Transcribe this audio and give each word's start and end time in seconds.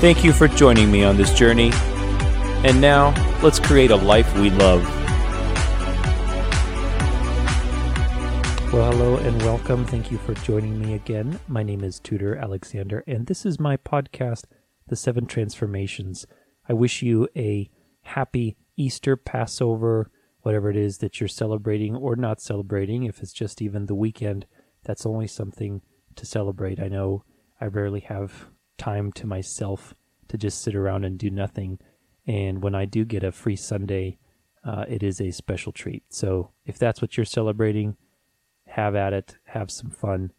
Thank 0.00 0.24
you 0.24 0.32
for 0.32 0.48
joining 0.48 0.90
me 0.90 1.04
on 1.04 1.18
this 1.18 1.30
journey. 1.34 1.72
And 2.64 2.80
now, 2.80 3.12
let's 3.42 3.60
create 3.60 3.90
a 3.90 3.96
life 3.96 4.34
we 4.38 4.48
love. 4.48 4.82
Well, 8.72 8.90
hello 8.90 9.18
and 9.18 9.36
welcome. 9.42 9.84
Thank 9.84 10.10
you 10.10 10.16
for 10.16 10.32
joining 10.32 10.80
me 10.80 10.94
again. 10.94 11.38
My 11.48 11.62
name 11.62 11.84
is 11.84 12.00
Tudor 12.00 12.34
Alexander, 12.34 13.04
and 13.06 13.26
this 13.26 13.44
is 13.44 13.60
my 13.60 13.76
podcast, 13.76 14.44
The 14.86 14.96
Seven 14.96 15.26
Transformations. 15.26 16.26
I 16.66 16.72
wish 16.72 17.02
you 17.02 17.28
a 17.36 17.68
happy 18.00 18.56
Easter, 18.78 19.18
Passover, 19.18 20.10
whatever 20.40 20.70
it 20.70 20.78
is 20.78 20.96
that 20.98 21.20
you're 21.20 21.28
celebrating 21.28 21.94
or 21.94 22.16
not 22.16 22.40
celebrating. 22.40 23.02
If 23.02 23.20
it's 23.20 23.34
just 23.34 23.60
even 23.60 23.84
the 23.84 23.94
weekend, 23.94 24.46
that's 24.82 25.04
only 25.04 25.26
something 25.26 25.82
to 26.16 26.24
celebrate. 26.24 26.80
I 26.80 26.88
know 26.88 27.24
I 27.60 27.66
rarely 27.66 28.00
have 28.00 28.46
time 28.80 29.12
to 29.12 29.26
myself 29.26 29.94
to 30.28 30.38
just 30.38 30.62
sit 30.62 30.74
around 30.74 31.04
and 31.04 31.18
do 31.18 31.30
nothing. 31.30 31.78
And 32.26 32.62
when 32.62 32.74
I 32.74 32.86
do 32.86 33.04
get 33.04 33.22
a 33.22 33.30
free 33.30 33.56
Sunday, 33.56 34.18
uh, 34.64 34.86
it 34.88 35.02
is 35.02 35.20
a 35.20 35.30
special 35.30 35.70
treat. 35.70 36.02
So 36.08 36.52
if 36.64 36.78
that's 36.78 37.02
what 37.02 37.16
you're 37.16 37.26
celebrating, 37.26 37.96
have 38.68 38.94
at 38.94 39.12
it, 39.12 39.36
have 39.44 39.70
some 39.70 39.90
fun, 39.90 40.32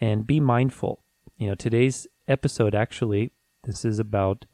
and 0.00 0.26
be 0.26 0.38
mindful. 0.38 1.02
You 1.38 1.48
know, 1.48 1.54
today's 1.54 2.06
episode 2.26 2.74
actually, 2.74 3.32
this 3.64 3.84
is 3.86 3.98
about 3.98 4.44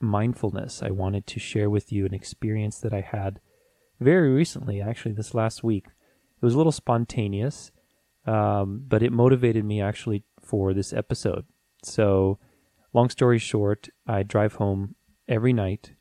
mindfulness. 0.00 0.80
I 0.80 0.90
wanted 0.90 1.26
to 1.26 1.40
share 1.40 1.68
with 1.68 1.90
you 1.90 2.06
an 2.06 2.14
experience 2.14 2.78
that 2.80 2.94
I 2.94 3.00
had 3.00 3.40
very 3.98 4.30
recently, 4.30 4.80
actually, 4.80 5.12
this 5.12 5.34
last 5.34 5.64
week. 5.64 5.86
It 5.86 6.44
was 6.44 6.54
a 6.54 6.56
little 6.58 6.72
spontaneous, 6.72 7.72
um, 8.26 8.84
but 8.86 9.02
it 9.02 9.12
motivated 9.12 9.64
me 9.64 9.80
actually 9.80 10.22
for 10.40 10.72
this 10.72 10.92
episode. 10.92 11.46
So, 11.82 12.38
long 12.96 13.10
story 13.10 13.38
short, 13.38 13.90
I 14.06 14.22
drive 14.22 14.54
home 14.54 14.94
every 15.28 15.52
night 15.52 15.92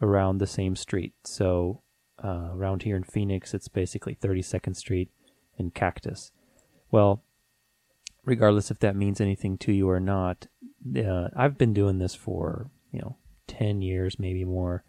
around 0.00 0.38
the 0.38 0.46
same 0.46 0.76
street. 0.76 1.12
So, 1.24 1.82
uh, 2.22 2.50
around 2.52 2.84
here 2.84 2.96
in 2.96 3.02
Phoenix, 3.02 3.54
it's 3.54 3.66
basically 3.66 4.14
32nd 4.14 4.76
Street 4.76 5.10
and 5.58 5.74
Cactus. 5.74 6.30
Well, 6.92 7.24
regardless 8.24 8.70
if 8.70 8.78
that 8.78 8.94
means 8.94 9.20
anything 9.20 9.58
to 9.58 9.72
you 9.72 9.90
or 9.90 9.98
not, 9.98 10.46
uh, 10.96 11.28
I've 11.36 11.58
been 11.58 11.74
doing 11.74 11.98
this 11.98 12.14
for, 12.14 12.70
you 12.92 13.00
know, 13.00 13.16
10 13.48 13.82
years, 13.82 14.20
maybe 14.20 14.44
more. 14.44 14.84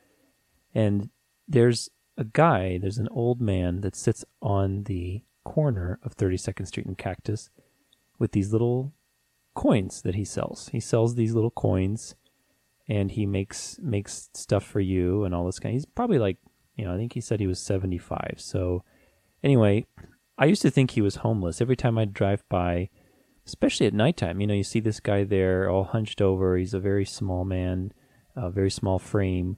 And 0.76 1.10
there's 1.48 1.90
a 2.16 2.26
guy, 2.26 2.78
there's 2.78 3.00
an 3.00 3.10
old 3.10 3.42
man 3.42 3.82
that 3.82 3.96
sits 3.96 4.24
on 4.40 4.84
the 4.84 5.24
corner 5.44 6.00
of 6.04 6.16
32nd 6.16 6.68
Street 6.68 6.86
and 6.86 6.98
Cactus 6.98 7.50
with 8.20 8.34
these 8.34 8.52
little 8.52 8.94
coins 9.60 10.02
that 10.04 10.16
he 10.16 10.24
sells. 10.24 10.70
He 10.72 10.80
sells 10.80 11.16
these 11.16 11.34
little 11.34 11.52
coins 11.52 12.16
and 12.88 13.12
he 13.12 13.26
makes 13.26 13.78
makes 13.82 14.30
stuff 14.34 14.64
for 14.64 14.80
you 14.80 15.26
and 15.26 15.36
all 15.36 15.46
this 15.46 15.60
kind. 15.60 15.74
He's 15.74 15.86
probably 15.86 16.20
like, 16.20 16.38
you 16.76 16.86
know, 16.86 16.94
I 16.94 16.98
think 16.98 17.14
he 17.14 17.22
said 17.22 17.40
he 17.40 17.48
was 17.48 17.60
75. 17.60 18.36
So 18.38 18.84
anyway, 19.44 19.86
I 20.38 20.46
used 20.46 20.62
to 20.62 20.72
think 20.72 20.92
he 20.92 21.02
was 21.02 21.18
homeless. 21.18 21.62
Every 21.62 21.76
time 21.76 21.98
I'd 21.98 22.14
drive 22.14 22.48
by, 22.48 22.90
especially 23.46 23.86
at 23.88 23.94
nighttime, 23.94 24.40
you 24.40 24.48
know, 24.48 24.54
you 24.54 24.64
see 24.64 24.80
this 24.80 25.02
guy 25.02 25.24
there 25.26 25.70
all 25.70 25.84
hunched 25.84 26.22
over. 26.22 26.56
He's 26.56 26.74
a 26.74 26.80
very 26.80 27.06
small 27.06 27.44
man, 27.44 27.92
a 28.36 28.50
very 28.50 28.72
small 28.72 28.98
frame 28.98 29.58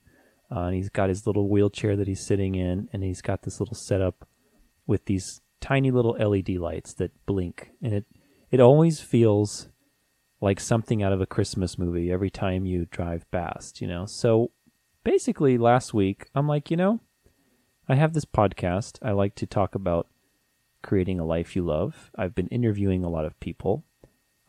uh, 0.52 0.66
and 0.66 0.76
he's 0.76 0.90
got 0.90 1.10
his 1.10 1.26
little 1.26 1.48
wheelchair 1.48 1.96
that 1.96 2.08
he's 2.08 2.26
sitting 2.26 2.56
in, 2.56 2.90
and 2.92 3.04
he's 3.04 3.22
got 3.22 3.44
this 3.44 3.60
little 3.60 3.76
setup 3.76 4.28
with 4.86 5.06
these 5.06 5.42
tiny 5.62 5.92
little 5.92 6.12
LED 6.20 6.50
lights 6.50 6.94
that 6.96 7.12
blink, 7.26 7.72
and 7.82 7.94
it 7.94 8.06
it 8.52 8.60
always 8.60 9.00
feels 9.00 9.70
like 10.42 10.60
something 10.60 11.04
out 11.04 11.14
of 11.14 11.22
a 11.22 11.28
Christmas 11.28 11.78
movie 11.78 12.12
every 12.12 12.32
time 12.32 12.66
you 12.66 12.88
drive 12.90 13.30
past, 13.32 13.80
you 13.80 13.88
know. 13.88 14.06
So 14.06 14.52
basically, 15.04 15.58
last 15.58 15.94
week 15.94 16.28
I'm 16.34 16.48
like, 16.48 16.72
you 16.72 16.78
know, 16.78 17.00
I 17.88 17.96
have 17.96 18.14
this 18.14 18.26
podcast. 18.26 18.98
I 19.02 19.12
like 19.12 19.36
to 19.36 19.46
talk 19.46 19.76
about 19.76 20.08
creating 20.82 21.20
a 21.20 21.26
life 21.26 21.56
you 21.56 21.64
love. 21.64 22.12
I've 22.18 22.34
been 22.34 22.48
interviewing 22.48 23.04
a 23.04 23.10
lot 23.10 23.26
of 23.26 23.40
people. 23.40 23.86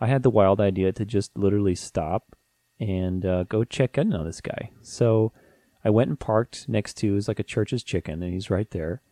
I 0.01 0.07
had 0.07 0.23
the 0.23 0.31
wild 0.31 0.61
idea 0.61 0.93
to 0.93 1.05
just 1.05 1.37
literally 1.37 1.75
stop 1.75 2.35
and 2.81 3.25
uh, 3.25 3.45
go 3.45 3.63
check 3.63 3.99
in 3.99 4.13
on 4.15 4.25
this 4.25 4.41
guy. 4.41 4.71
So 4.81 5.33
I 5.85 5.91
went 5.91 6.09
and 6.09 6.19
parked 6.19 6.69
next 6.69 6.95
to 6.99 7.17
is 7.17 7.29
like 7.29 7.39
a 7.39 7.45
church's 7.45 7.85
chicken, 7.85 8.23
and 8.23 8.33
he's 8.33 8.51
right 8.51 8.71
there. 8.71 9.03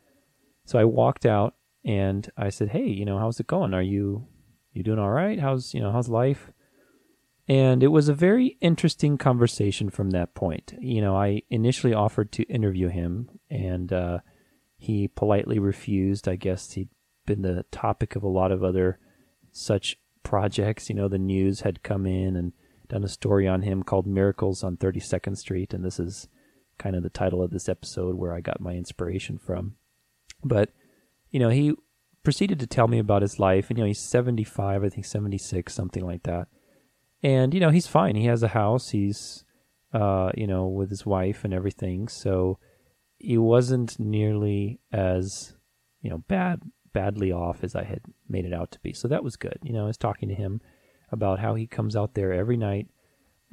So 0.65 0.79
I 0.79 0.85
walked 0.85 1.27
out 1.27 1.55
and 1.85 2.31
I 2.37 2.49
said, 2.49 2.71
"Hey, 2.71 2.87
you 2.87 3.05
know, 3.05 3.19
how's 3.19 3.39
it 3.39 3.47
going? 3.47 3.75
Are 3.75 3.83
you 3.83 4.27
you 4.73 4.83
doing 4.83 4.99
all 4.99 5.11
right? 5.11 5.39
How's 5.39 5.75
you 5.75 5.81
know 5.81 5.93
how's 5.93 6.09
life?" 6.09 6.53
And 7.51 7.83
it 7.83 7.89
was 7.89 8.09
a 8.09 8.15
very 8.15 8.57
interesting 8.61 9.19
conversation 9.19 9.91
from 9.91 10.11
that 10.11 10.35
point. 10.35 10.73
You 10.79 11.01
know, 11.01 11.17
I 11.17 11.43
initially 11.51 11.93
offered 11.93 12.31
to 12.33 12.45
interview 12.45 12.87
him, 12.87 13.29
and 13.51 13.93
uh, 13.93 14.19
he 14.79 15.09
politely 15.09 15.59
refused. 15.59 16.29
I 16.29 16.37
guess 16.37 16.71
he'd 16.71 16.91
been 17.27 17.43
the 17.43 17.65
topic 17.73 18.15
of 18.15 18.23
a 18.23 18.29
lot 18.29 18.53
of 18.53 18.63
other 18.63 19.01
such 19.51 19.97
projects. 20.23 20.89
You 20.89 20.95
know, 20.95 21.09
the 21.09 21.19
news 21.19 21.63
had 21.63 21.83
come 21.83 22.07
in 22.07 22.37
and 22.37 22.53
done 22.87 23.03
a 23.03 23.09
story 23.09 23.49
on 23.49 23.63
him 23.63 23.83
called 23.83 24.07
Miracles 24.07 24.63
on 24.63 24.77
32nd 24.77 25.37
Street, 25.37 25.75
and 25.75 25.85
this 25.85 25.99
is 25.99 26.29
kind 26.79 26.95
of 26.95 27.03
the 27.03 27.11
title 27.11 27.43
of 27.43 27.51
this 27.51 27.69
episode 27.69 28.15
where 28.15 28.33
I 28.33 28.41
got 28.41 28.61
my 28.61 28.75
inspiration 28.75 29.39
from. 29.39 29.75
But, 30.45 30.71
you 31.33 31.41
know, 31.41 31.49
he 31.49 31.75
proceeded 32.23 32.61
to 32.61 32.69
tell 32.69 32.87
me 32.87 33.01
about 33.01 33.23
his 33.23 33.41
life. 33.41 33.71
And, 33.71 33.79
you 33.79 33.83
know, 33.83 33.89
he's 33.89 34.09
75, 34.09 34.85
I 34.85 34.89
think 34.89 35.05
76, 35.05 35.75
something 35.75 36.07
like 36.07 36.23
that. 36.23 36.47
And, 37.23 37.53
you 37.53 37.61
know, 37.61 37.71
he's 37.71 37.87
fine. 37.87 38.17
He 38.17 38.27
has 38.27 38.43
a 38.43 38.49
house. 38.49 38.91
He's, 38.91 39.45
uh, 39.93 40.31
you 40.37 40.47
know, 40.47 40.67
with 40.67 40.91
his 40.91 41.05
wife 41.05 41.45
and 41.45 41.53
everything. 41.53 42.09
So 42.09 42.59
he 43.19 43.37
wasn't 43.37 43.99
nearly 44.01 44.81
as, 44.93 45.55
you 46.01 46.11
know, 46.11 46.19
bad, 46.29 46.63
badly 46.93 47.31
off 47.31 47.63
as 47.63 47.75
I 47.75 47.85
had 47.85 48.01
made 48.29 48.47
it 48.47 48.55
out 48.55 48.71
to 48.73 48.81
be. 48.81 48.93
So 48.93 49.09
that 49.09 49.25
was 49.25 49.37
good. 49.37 49.59
You 49.63 49.73
know, 49.73 49.85
I 49.85 49.89
was 49.89 49.99
talking 49.99 50.29
to 50.29 50.35
him 50.35 50.61
about 51.13 51.41
how 51.41 51.55
he 51.55 51.67
comes 51.67 51.95
out 51.95 52.15
there 52.15 52.33
every 52.33 52.57
night 52.57 52.89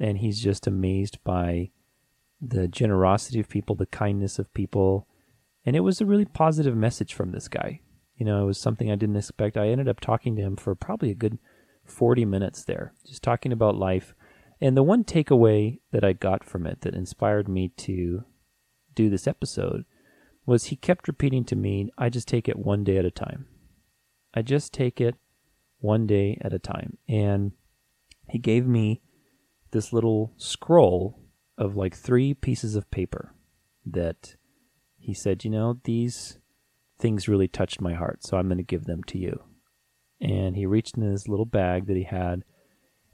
and 0.00 0.18
he's 0.18 0.40
just 0.40 0.66
amazed 0.66 1.18
by 1.24 1.70
the 2.40 2.68
generosity 2.68 3.40
of 3.40 3.48
people, 3.48 3.74
the 3.74 3.86
kindness 3.86 4.38
of 4.38 4.54
people. 4.54 5.06
And 5.66 5.74
it 5.74 5.80
was 5.80 6.00
a 6.00 6.06
really 6.06 6.24
positive 6.24 6.76
message 6.76 7.14
from 7.14 7.32
this 7.32 7.48
guy. 7.48 7.80
You 8.16 8.24
know, 8.24 8.42
it 8.42 8.46
was 8.46 8.58
something 8.58 8.90
I 8.90 8.96
didn't 8.96 9.16
expect. 9.16 9.56
I 9.56 9.68
ended 9.68 9.88
up 9.88 10.00
talking 10.00 10.36
to 10.36 10.42
him 10.42 10.56
for 10.56 10.74
probably 10.74 11.10
a 11.10 11.16
good 11.16 11.38
40 11.88 12.24
minutes 12.24 12.64
there, 12.64 12.92
just 13.06 13.22
talking 13.22 13.52
about 13.52 13.76
life. 13.76 14.14
And 14.60 14.76
the 14.76 14.82
one 14.82 15.04
takeaway 15.04 15.80
that 15.92 16.04
I 16.04 16.12
got 16.12 16.44
from 16.44 16.66
it 16.66 16.80
that 16.82 16.94
inspired 16.94 17.48
me 17.48 17.68
to 17.78 18.24
do 18.94 19.08
this 19.08 19.26
episode 19.26 19.84
was 20.44 20.64
he 20.64 20.76
kept 20.76 21.08
repeating 21.08 21.44
to 21.44 21.56
me, 21.56 21.90
I 21.98 22.08
just 22.08 22.26
take 22.26 22.48
it 22.48 22.58
one 22.58 22.82
day 22.82 22.96
at 22.96 23.04
a 23.04 23.10
time. 23.10 23.46
I 24.34 24.42
just 24.42 24.72
take 24.72 25.00
it 25.00 25.14
one 25.78 26.06
day 26.06 26.38
at 26.42 26.52
a 26.52 26.58
time. 26.58 26.98
And 27.08 27.52
he 28.28 28.38
gave 28.38 28.66
me 28.66 29.02
this 29.70 29.92
little 29.92 30.32
scroll 30.36 31.20
of 31.56 31.76
like 31.76 31.94
three 31.94 32.34
pieces 32.34 32.74
of 32.74 32.90
paper 32.90 33.34
that 33.84 34.36
he 34.96 35.14
said, 35.14 35.44
you 35.44 35.50
know, 35.50 35.80
these 35.84 36.38
things 36.98 37.28
really 37.28 37.48
touched 37.48 37.80
my 37.80 37.94
heart, 37.94 38.24
so 38.24 38.36
I'm 38.36 38.48
going 38.48 38.58
to 38.58 38.64
give 38.64 38.84
them 38.84 39.02
to 39.04 39.18
you. 39.18 39.42
And 40.20 40.56
he 40.56 40.66
reached 40.66 40.96
in 40.96 41.02
his 41.02 41.28
little 41.28 41.46
bag 41.46 41.86
that 41.86 41.96
he 41.96 42.04
had 42.04 42.44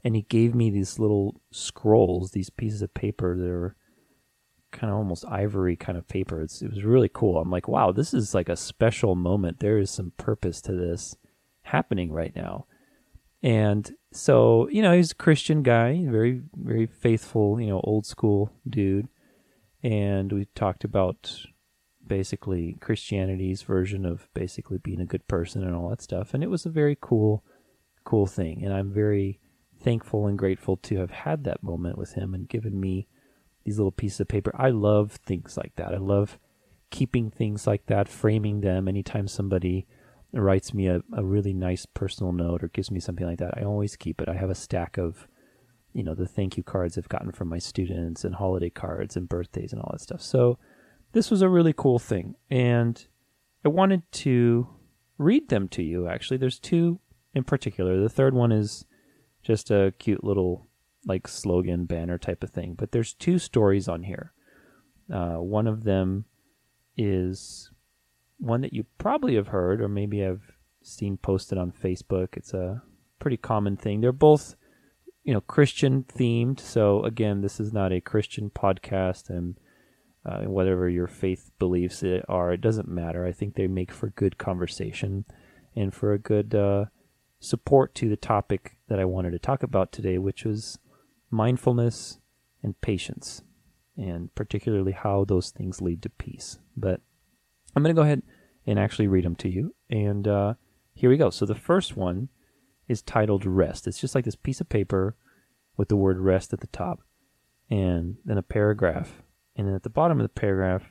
and 0.05 0.15
he 0.15 0.21
gave 0.21 0.53
me 0.53 0.69
these 0.69 0.99
little 0.99 1.41
scrolls, 1.51 2.31
these 2.31 2.51
pieces 2.51 2.83
of 2.83 2.93
paper 2.93 3.35
that 3.35 3.49
are 3.49 3.75
kind 4.71 4.91
of 4.91 4.97
almost 4.97 5.25
ivory 5.25 5.75
kind 5.75 5.97
of 5.97 6.07
paper. 6.07 6.41
It's, 6.41 6.61
it 6.61 6.69
was 6.69 6.83
really 6.83 7.09
cool. 7.11 7.39
I'm 7.39 7.49
like, 7.49 7.67
wow, 7.67 7.91
this 7.91 8.13
is 8.13 8.35
like 8.35 8.47
a 8.47 8.55
special 8.55 9.15
moment. 9.15 9.59
There 9.59 9.79
is 9.79 9.89
some 9.89 10.11
purpose 10.17 10.61
to 10.61 10.73
this 10.73 11.17
happening 11.63 12.11
right 12.11 12.35
now. 12.35 12.67
And 13.41 13.91
so, 14.11 14.69
you 14.69 14.83
know, 14.83 14.95
he's 14.95 15.11
a 15.11 15.15
Christian 15.15 15.63
guy, 15.63 16.05
very, 16.07 16.41
very 16.55 16.85
faithful, 16.85 17.59
you 17.59 17.67
know, 17.67 17.81
old 17.83 18.05
school 18.05 18.51
dude. 18.69 19.07
And 19.81 20.31
we 20.31 20.45
talked 20.53 20.83
about 20.83 21.45
basically 22.07 22.77
Christianity's 22.81 23.61
version 23.61 24.05
of 24.05 24.27
basically 24.33 24.77
being 24.77 24.99
a 24.99 25.05
good 25.05 25.27
person 25.27 25.63
and 25.63 25.75
all 25.75 25.89
that 25.89 26.01
stuff. 26.01 26.33
And 26.33 26.43
it 26.43 26.49
was 26.49 26.65
a 26.65 26.69
very 26.69 26.97
cool, 26.99 27.43
cool 28.03 28.25
thing. 28.25 28.63
And 28.63 28.73
I'm 28.73 28.91
very 28.91 29.39
thankful 29.81 30.27
and 30.27 30.37
grateful 30.37 30.77
to 30.77 30.97
have 30.97 31.11
had 31.11 31.43
that 31.43 31.63
moment 31.63 31.97
with 31.97 32.13
him 32.13 32.33
and 32.33 32.49
given 32.49 32.79
me 32.79 33.07
these 33.63 33.77
little 33.77 33.91
pieces 33.91 34.19
of 34.19 34.27
paper. 34.27 34.53
I 34.57 34.69
love 34.69 35.13
things 35.13 35.57
like 35.57 35.75
that. 35.75 35.93
I 35.93 35.97
love 35.97 36.39
keeping 36.91 37.29
things 37.29 37.67
like 37.67 37.87
that, 37.87 38.07
framing 38.07 38.61
them. 38.61 38.87
Anytime 38.87 39.27
somebody 39.27 39.87
writes 40.31 40.73
me 40.73 40.87
a, 40.87 41.01
a 41.13 41.23
really 41.23 41.53
nice 41.53 41.85
personal 41.85 42.31
note 42.31 42.63
or 42.63 42.67
gives 42.69 42.91
me 42.91 42.99
something 42.99 43.25
like 43.25 43.39
that, 43.39 43.57
I 43.57 43.63
always 43.63 43.95
keep 43.95 44.21
it. 44.21 44.29
I 44.29 44.35
have 44.35 44.49
a 44.49 44.55
stack 44.55 44.97
of, 44.97 45.27
you 45.93 46.03
know, 46.03 46.13
the 46.13 46.27
thank 46.27 46.57
you 46.57 46.63
cards 46.63 46.97
I've 46.97 47.09
gotten 47.09 47.31
from 47.31 47.49
my 47.49 47.57
students 47.57 48.23
and 48.23 48.35
holiday 48.35 48.69
cards 48.69 49.15
and 49.15 49.27
birthdays 49.29 49.73
and 49.73 49.81
all 49.81 49.89
that 49.91 50.01
stuff. 50.01 50.21
So 50.21 50.59
this 51.15 51.31
was 51.31 51.41
a 51.41 51.47
really 51.47 51.71
cool 51.71 51.97
thing. 51.97 52.35
And 52.51 53.07
I 53.63 53.69
wanted 53.69 54.03
to 54.11 54.67
read 55.17 55.47
them 55.47 55.69
to 55.69 55.81
you, 55.81 56.09
actually. 56.09 56.35
There's 56.35 56.59
two 56.59 56.99
in 57.33 57.45
particular. 57.45 58.01
The 58.01 58.09
third 58.09 58.33
one 58.33 58.51
is 58.51 58.85
just 59.41 59.71
a 59.71 59.93
cute 59.97 60.25
little 60.25 60.67
like 61.05 61.25
slogan 61.29 61.85
banner 61.85 62.17
type 62.17 62.43
of 62.43 62.49
thing. 62.49 62.75
But 62.77 62.91
there's 62.91 63.13
two 63.13 63.39
stories 63.39 63.87
on 63.87 64.03
here. 64.03 64.33
Uh, 65.11 65.35
one 65.35 65.67
of 65.67 65.85
them 65.85 66.25
is 66.97 67.71
one 68.37 68.59
that 68.59 68.73
you 68.73 68.85
probably 68.97 69.35
have 69.35 69.47
heard, 69.47 69.79
or 69.79 69.87
maybe 69.87 70.19
have 70.19 70.41
seen 70.83 71.15
posted 71.15 71.57
on 71.57 71.71
Facebook. 71.71 72.35
It's 72.35 72.53
a 72.53 72.83
pretty 73.19 73.37
common 73.37 73.77
thing. 73.77 74.01
They're 74.01 74.11
both, 74.11 74.57
you 75.23 75.33
know, 75.33 75.39
Christian 75.39 76.03
themed. 76.03 76.59
So 76.59 77.03
again, 77.03 77.39
this 77.39 77.61
is 77.61 77.71
not 77.71 77.93
a 77.93 78.01
Christian 78.01 78.49
podcast, 78.49 79.29
and 79.29 79.55
uh, 80.25 80.41
whatever 80.41 80.89
your 80.89 81.07
faith 81.07 81.51
beliefs 81.59 82.03
are, 82.27 82.51
it 82.51 82.61
doesn't 82.61 82.87
matter. 82.87 83.25
I 83.25 83.31
think 83.31 83.55
they 83.55 83.67
make 83.67 83.91
for 83.91 84.09
good 84.09 84.37
conversation 84.37 85.25
and 85.75 85.93
for 85.93 86.13
a 86.13 86.19
good 86.19 86.55
uh, 86.55 86.85
support 87.39 87.93
to 87.95 88.09
the 88.09 88.15
topic 88.15 88.77
that 88.87 88.99
I 88.99 89.05
wanted 89.05 89.31
to 89.31 89.39
talk 89.39 89.61
about 89.61 89.91
today, 89.91 90.17
which 90.17 90.45
was 90.45 90.79
mindfulness 91.29 92.19
and 92.63 92.79
patience, 92.81 93.43
and 93.97 94.33
particularly 94.33 94.93
how 94.93 95.25
those 95.25 95.51
things 95.51 95.81
lead 95.81 96.01
to 96.03 96.09
peace. 96.09 96.59
But 96.75 97.01
I'm 97.75 97.83
going 97.83 97.95
to 97.95 97.99
go 97.99 98.05
ahead 98.05 98.23
and 98.65 98.79
actually 98.79 99.07
read 99.07 99.25
them 99.25 99.35
to 99.35 99.49
you. 99.49 99.75
And 99.89 100.27
uh, 100.27 100.53
here 100.93 101.09
we 101.09 101.17
go. 101.17 101.29
So 101.29 101.45
the 101.45 101.55
first 101.55 101.95
one 101.95 102.29
is 102.87 103.01
titled 103.01 103.45
Rest. 103.45 103.85
It's 103.85 103.99
just 103.99 104.15
like 104.15 104.25
this 104.25 104.35
piece 104.35 104.61
of 104.61 104.69
paper 104.69 105.15
with 105.77 105.89
the 105.89 105.97
word 105.97 106.19
rest 106.19 106.53
at 106.53 106.61
the 106.61 106.67
top, 106.67 107.01
and 107.69 108.15
then 108.23 108.37
a 108.37 108.43
paragraph. 108.43 109.21
And 109.55 109.67
then 109.67 109.75
at 109.75 109.83
the 109.83 109.89
bottom 109.89 110.19
of 110.19 110.25
the 110.25 110.39
paragraph, 110.39 110.83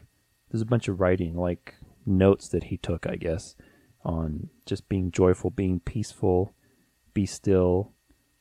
there's 0.51 0.63
a 0.63 0.67
bunch 0.67 0.89
of 0.89 1.01
writing, 1.01 1.37
like 1.37 1.75
notes 2.07 2.49
that 2.49 2.65
he 2.65 2.77
took, 2.77 3.07
I 3.07 3.17
guess, 3.17 3.57
on 4.05 4.49
just 4.67 4.89
being 4.89 5.11
joyful, 5.11 5.51
being 5.51 5.81
peaceful, 5.81 6.55
be 7.13 7.27
still, 7.27 7.93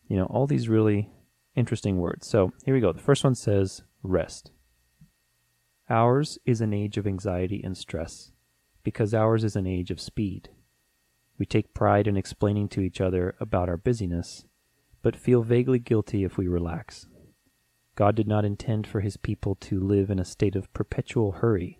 you 0.08 0.18
know, 0.18 0.26
all 0.26 0.48
these 0.48 0.70
really 0.70 1.10
interesting 1.56 1.98
words. 1.98 2.28
So 2.28 2.52
here 2.66 2.74
we 2.74 2.82
go. 2.82 2.92
The 2.92 3.00
first 3.00 3.24
one 3.24 3.36
says 3.36 3.84
rest. 4.02 4.52
Ours 5.90 6.40
is 6.46 6.62
an 6.62 6.74
age 6.74 6.98
of 6.98 7.06
anxiety 7.06 7.62
and 7.64 7.78
stress 7.78 8.32
because 8.84 9.14
ours 9.14 9.44
is 9.44 9.56
an 9.56 9.68
age 9.68 9.92
of 9.92 10.00
speed. 10.00 10.50
We 11.38 11.46
take 11.46 11.74
pride 11.74 12.08
in 12.08 12.16
explaining 12.16 12.70
to 12.70 12.82
each 12.82 13.02
other 13.02 13.36
about 13.40 13.70
our 13.70 13.78
busyness, 13.78 14.46
but 15.02 15.16
feel 15.16 15.42
vaguely 15.42 15.80
guilty 15.80 16.24
if 16.24 16.38
we 16.38 16.48
relax. 16.48 17.08
God 17.96 18.16
did 18.16 18.28
not 18.28 18.46
intend 18.46 18.88
for 18.88 19.02
his 19.02 19.18
people 19.18 19.56
to 19.56 19.80
live 19.80 20.10
in 20.10 20.20
a 20.20 20.26
state 20.26 20.56
of 20.56 20.74
perpetual 20.74 21.34
hurry. 21.34 21.80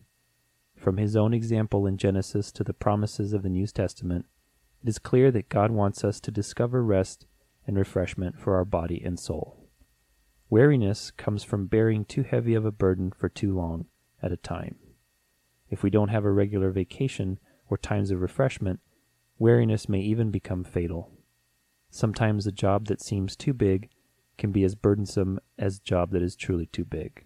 From 0.76 0.98
his 0.98 1.16
own 1.16 1.34
example 1.34 1.88
in 1.88 1.98
Genesis 1.98 2.52
to 2.52 2.64
the 2.64 2.74
promises 2.74 3.34
of 3.34 3.42
the 3.42 3.50
New 3.50 3.66
Testament, 3.68 4.26
it 4.84 4.90
is 4.90 5.00
clear 5.00 5.32
that 5.32 5.50
God 5.50 5.72
wants 5.72 6.04
us 6.04 6.20
to 6.20 6.32
discover 6.32 6.84
rest 6.84 7.26
and 7.66 7.78
refreshment 7.78 8.40
for 8.40 8.56
our 8.56 8.66
body 8.66 9.02
and 9.04 9.20
soul. 9.20 9.70
Weariness 10.50 11.10
comes 11.10 11.44
from 11.44 11.68
bearing 11.68 12.06
too 12.06 12.24
heavy 12.24 12.54
of 12.54 12.66
a 12.66 12.72
burden 12.72 13.12
for 13.12 13.30
too 13.30 13.56
long 13.56 13.86
at 14.22 14.32
a 14.32 14.38
time. 14.38 14.76
If 15.70 15.82
we 15.82 15.90
don't 15.90 16.10
have 16.10 16.26
a 16.26 16.32
regular 16.32 16.70
vacation 16.70 17.40
or 17.70 17.78
times 17.78 18.12
of 18.12 18.22
refreshment, 18.22 18.80
weariness 19.40 19.90
may 19.90 20.02
even 20.02 20.30
become 20.30 20.64
fatal. 20.64 21.10
Sometimes 21.90 22.46
a 22.46 22.52
job 22.52 22.86
that 22.88 23.02
seems 23.02 23.36
too 23.36 23.54
big 23.54 23.90
can 24.38 24.52
be 24.52 24.64
as 24.64 24.76
burdensome 24.76 25.40
as 25.58 25.78
a 25.78 25.84
job 25.84 26.12
that 26.12 26.22
is 26.24 26.36
truly 26.36 26.66
too 26.66 26.86
big. 26.86 27.26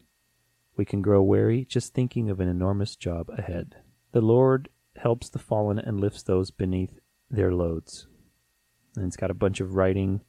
We 0.75 0.85
can 0.85 1.01
grow 1.01 1.21
weary 1.21 1.65
just 1.65 1.93
thinking 1.93 2.29
of 2.29 2.39
an 2.39 2.47
enormous 2.47 2.95
job 2.95 3.29
ahead. 3.29 3.77
The 4.11 4.21
Lord 4.21 4.69
helps 4.97 5.29
the 5.29 5.39
fallen 5.39 5.79
and 5.79 5.99
lifts 5.99 6.23
those 6.23 6.51
beneath 6.51 6.99
their 7.29 7.53
loads. 7.53 8.07
And 8.95 9.05
it's 9.05 9.17
got 9.17 9.31
a 9.31 9.35
bunch 9.35 9.59
of 9.59 9.75
writing 9.75 10.21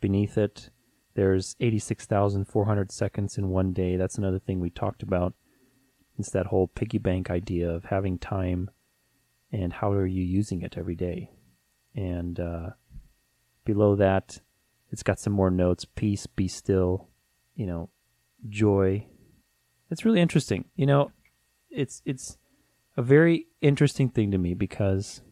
beneath 0.00 0.38
it. 0.38 0.70
There's 1.14 1.56
86,400 1.60 2.92
seconds 2.92 3.38
in 3.38 3.48
one 3.48 3.72
day. 3.72 3.96
That's 3.96 4.18
another 4.18 4.38
thing 4.38 4.60
we 4.60 4.70
talked 4.70 5.02
about. 5.02 5.34
It's 6.18 6.30
that 6.30 6.46
whole 6.46 6.68
piggy 6.68 6.98
bank 6.98 7.30
idea 7.30 7.70
of 7.70 7.84
having 7.84 8.18
time 8.18 8.70
and 9.52 9.72
how 9.72 9.92
are 9.92 10.06
you 10.06 10.22
using 10.22 10.62
it 10.62 10.76
every 10.76 10.94
day. 10.94 11.30
And 11.94 12.38
uh, 12.38 12.70
below 13.64 13.96
that, 13.96 14.40
it's 14.90 15.02
got 15.02 15.20
some 15.20 15.32
more 15.32 15.50
notes 15.50 15.84
peace, 15.84 16.26
be 16.26 16.48
still, 16.48 17.08
you 17.54 17.66
know, 17.66 17.90
joy. 18.48 19.06
It's 19.90 20.04
really 20.04 20.20
interesting. 20.20 20.66
You 20.76 20.86
know, 20.86 21.12
it's 21.70 22.02
it's 22.04 22.38
a 22.96 23.02
very 23.02 23.46
interesting 23.60 24.08
thing 24.08 24.30
to 24.30 24.38
me 24.38 24.54
because 24.54 25.22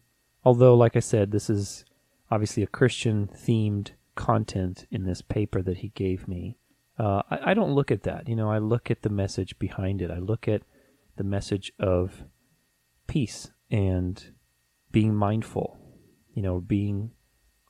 although 0.43 0.75
like 0.75 0.95
I 0.95 0.99
said 1.01 1.31
this 1.31 1.49
is 1.49 1.85
obviously 2.29 2.63
a 2.63 2.67
Christian 2.67 3.27
themed 3.27 3.91
content 4.15 4.85
in 4.91 5.05
this 5.05 5.21
paper 5.21 5.61
that 5.61 5.77
he 5.77 5.89
gave 5.89 6.27
me, 6.27 6.57
uh, 6.99 7.21
I, 7.29 7.51
I 7.51 7.53
don't 7.53 7.73
look 7.73 7.91
at 7.91 8.03
that. 8.03 8.27
You 8.27 8.35
know, 8.35 8.49
I 8.49 8.57
look 8.57 8.89
at 8.89 9.01
the 9.01 9.09
message 9.09 9.57
behind 9.59 10.01
it. 10.01 10.11
I 10.11 10.19
look 10.19 10.47
at 10.47 10.63
the 11.15 11.23
message 11.23 11.71
of 11.79 12.23
peace 13.07 13.51
and 13.69 14.31
being 14.91 15.15
mindful, 15.15 15.77
you 16.33 16.41
know, 16.41 16.59
being 16.59 17.11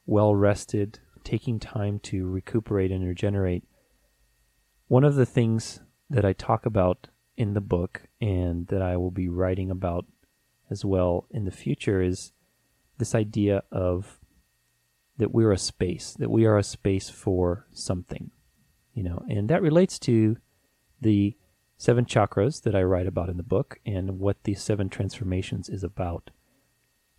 well 0.06 0.36
rested, 0.36 1.00
taking 1.28 1.60
time 1.60 2.00
to 2.00 2.26
recuperate 2.26 2.90
and 2.90 3.06
regenerate. 3.06 3.66
One 4.88 5.04
of 5.04 5.16
the 5.16 5.26
things 5.26 5.82
that 6.10 6.24
I 6.24 6.32
talk 6.32 6.66
about 6.66 7.08
in 7.36 7.54
the 7.54 7.60
book 7.60 8.04
and 8.22 8.66
that 8.68 8.82
I 8.82 8.96
will 8.96 9.12
be 9.12 9.28
writing 9.28 9.70
about 9.70 10.06
as 10.70 10.86
well 10.86 11.28
in 11.30 11.44
the 11.44 11.52
future 11.52 12.02
is 12.02 12.32
this 12.98 13.14
idea 13.14 13.64
of 13.74 14.22
that 15.18 15.34
we're 15.34 15.52
a 15.52 15.58
space, 15.58 16.16
that 16.18 16.32
we 16.32 16.46
are 16.46 16.58
a 16.58 16.64
space 16.64 17.10
for 17.10 17.68
something, 17.74 18.32
you 18.94 19.04
know, 19.04 19.26
and 19.28 19.50
that 19.50 19.62
relates 19.62 20.00
to 20.00 20.38
the 21.02 21.36
seven 21.78 22.06
chakras 22.06 22.62
that 22.64 22.74
I 22.74 22.84
write 22.84 23.06
about 23.06 23.28
in 23.28 23.36
the 23.36 23.44
book 23.44 23.80
and 23.86 24.18
what 24.18 24.46
the 24.46 24.54
seven 24.54 24.88
transformations 24.88 25.68
is 25.68 25.84
about. 25.84 26.30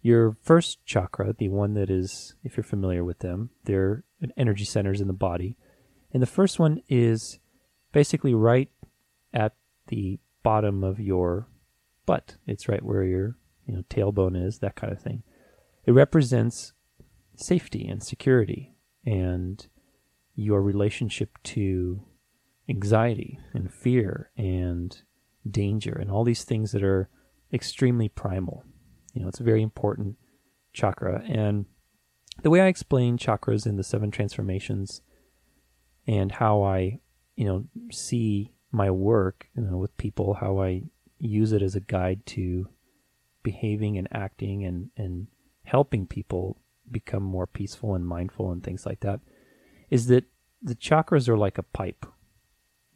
Your 0.00 0.36
first 0.42 0.84
chakra, 0.84 1.34
the 1.36 1.48
one 1.48 1.74
that 1.74 1.90
is, 1.90 2.34
if 2.44 2.56
you're 2.56 2.64
familiar 2.64 3.04
with 3.04 3.18
them, 3.18 3.50
they're 3.64 4.04
energy 4.36 4.64
centers 4.64 5.00
in 5.00 5.06
the 5.06 5.12
body. 5.12 5.56
And 6.12 6.22
the 6.22 6.26
first 6.26 6.58
one 6.58 6.82
is 6.88 7.38
basically 7.92 8.34
right 8.34 8.70
at 9.32 9.54
the 9.88 10.18
bottom 10.42 10.84
of 10.84 11.00
your 11.00 11.48
butt. 12.06 12.36
It's 12.46 12.68
right 12.68 12.82
where 12.82 13.04
your 13.04 13.36
you 13.66 13.74
know 13.74 13.82
tailbone 13.90 14.46
is, 14.46 14.60
that 14.60 14.76
kind 14.76 14.92
of 14.92 15.00
thing. 15.00 15.22
It 15.84 15.92
represents 15.92 16.72
safety 17.36 17.86
and 17.86 18.02
security 18.02 18.74
and 19.04 19.66
your 20.34 20.62
relationship 20.62 21.38
to 21.42 22.02
anxiety 22.68 23.38
and 23.52 23.72
fear 23.72 24.30
and 24.36 25.02
danger 25.48 25.92
and 25.92 26.10
all 26.10 26.24
these 26.24 26.44
things 26.44 26.72
that 26.72 26.82
are 26.82 27.08
extremely 27.52 28.08
primal. 28.08 28.64
You 29.18 29.24
know, 29.24 29.28
it's 29.28 29.40
a 29.40 29.44
very 29.44 29.62
important 29.62 30.16
chakra. 30.72 31.24
And 31.26 31.66
the 32.44 32.50
way 32.50 32.60
I 32.60 32.68
explain 32.68 33.18
chakras 33.18 33.66
in 33.66 33.74
the 33.74 33.82
seven 33.82 34.12
transformations 34.12 35.02
and 36.06 36.30
how 36.30 36.62
I, 36.62 37.00
you 37.34 37.44
know, 37.44 37.64
see 37.90 38.52
my 38.70 38.92
work, 38.92 39.48
you 39.56 39.62
know, 39.62 39.76
with 39.76 39.96
people, 39.96 40.34
how 40.34 40.60
I 40.60 40.84
use 41.18 41.50
it 41.50 41.62
as 41.62 41.74
a 41.74 41.80
guide 41.80 42.26
to 42.26 42.68
behaving 43.42 43.98
and 43.98 44.06
acting 44.12 44.64
and, 44.64 44.90
and 44.96 45.26
helping 45.64 46.06
people 46.06 46.60
become 46.88 47.24
more 47.24 47.48
peaceful 47.48 47.96
and 47.96 48.06
mindful 48.06 48.52
and 48.52 48.62
things 48.62 48.86
like 48.86 49.00
that, 49.00 49.18
is 49.90 50.06
that 50.06 50.26
the 50.62 50.76
chakras 50.76 51.28
are 51.28 51.36
like 51.36 51.58
a 51.58 51.64
pipe 51.64 52.06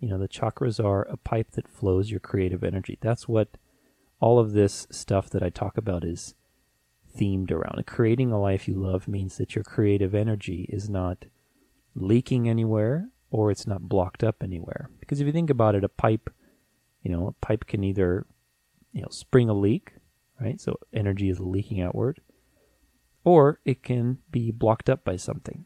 you 0.03 0.09
know, 0.09 0.19
the 0.19 0.29
chakras 0.29 0.85
are 0.85 1.03
a 1.03 1.17
pipe 1.17 1.53
that 1.53 1.69
flows 1.69 2.11
your 2.11 2.19
creative 2.19 2.65
energy. 2.65 2.99
That's 3.01 3.29
what 3.29 3.57
all 4.23 4.39
of 4.39 4.53
this 4.53 4.87
stuff 4.89 5.29
that 5.31 5.43
I 5.43 5.51
talk 5.51 5.77
about 5.77 6.05
is 6.05 6.37
themed 7.19 7.51
around. 7.51 7.85
Creating 7.87 8.31
a 8.31 8.41
life 8.41 8.69
you 8.69 8.75
love 8.75 9.09
means 9.09 9.37
that 9.37 9.57
your 9.57 9.65
creative 9.65 10.15
energy 10.15 10.65
is 10.69 10.89
not 10.89 11.25
leaking 11.97 12.49
anywhere 12.49 13.09
or 13.33 13.51
it's 13.51 13.67
not 13.67 13.89
blocked 13.89 14.23
up 14.23 14.41
anywhere. 14.41 14.89
Because 15.01 15.21
if 15.21 15.27
you 15.27 15.33
think 15.33 15.51
about 15.51 15.75
it, 15.75 15.83
a 15.83 15.89
pipe, 15.89 16.31
you 17.03 17.11
know, 17.11 17.27
a 17.27 17.33
pipe 17.45 17.67
can 17.67 17.83
either, 17.83 18.25
you 18.93 19.03
know, 19.03 19.09
spring 19.11 19.49
a 19.49 19.55
leak, 19.55 19.95
right? 20.41 20.61
So 20.61 20.79
energy 20.93 21.29
is 21.29 21.41
leaking 21.41 21.81
outward, 21.81 22.21
or 23.25 23.59
it 23.65 23.83
can 23.83 24.19
be 24.31 24.53
blocked 24.53 24.89
up 24.89 25.05
by 25.05 25.17
something. 25.17 25.65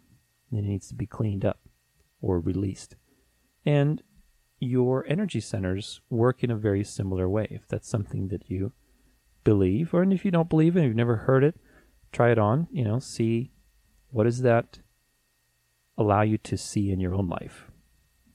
and 0.51 0.61
it 0.61 0.67
needs 0.67 0.89
to 0.89 0.95
be 0.95 1.07
cleaned 1.07 1.45
up 1.45 1.59
or 2.23 2.41
released. 2.41 2.97
And 3.67 4.03
your 4.59 5.05
energy 5.07 5.41
centers 5.41 6.01
work 6.09 6.43
in 6.43 6.51
a 6.51 6.57
very 6.57 6.85
similar 6.85 7.29
way. 7.29 7.49
If 7.51 7.69
that's 7.69 7.89
something 7.89 8.29
that 8.29 8.51
you 8.51 8.73
believe, 9.45 9.93
or 9.93 10.03
if 10.03 10.25
you 10.25 10.31
don't 10.31 10.49
believe 10.49 10.77
it, 10.77 10.85
you've 10.85 10.97
never 10.97 11.17
heard 11.17 11.45
it, 11.45 11.57
try 12.13 12.31
it 12.31 12.39
on, 12.39 12.69
you 12.71 12.85
know, 12.85 12.99
see 12.99 13.53
what 14.11 14.25
does 14.25 14.43
that 14.43 14.79
allow 15.99 16.23
you 16.23 16.39
to 16.39 16.57
see 16.57 16.91
in 16.91 17.01
your 17.01 17.15
own 17.15 17.29
life. 17.29 17.71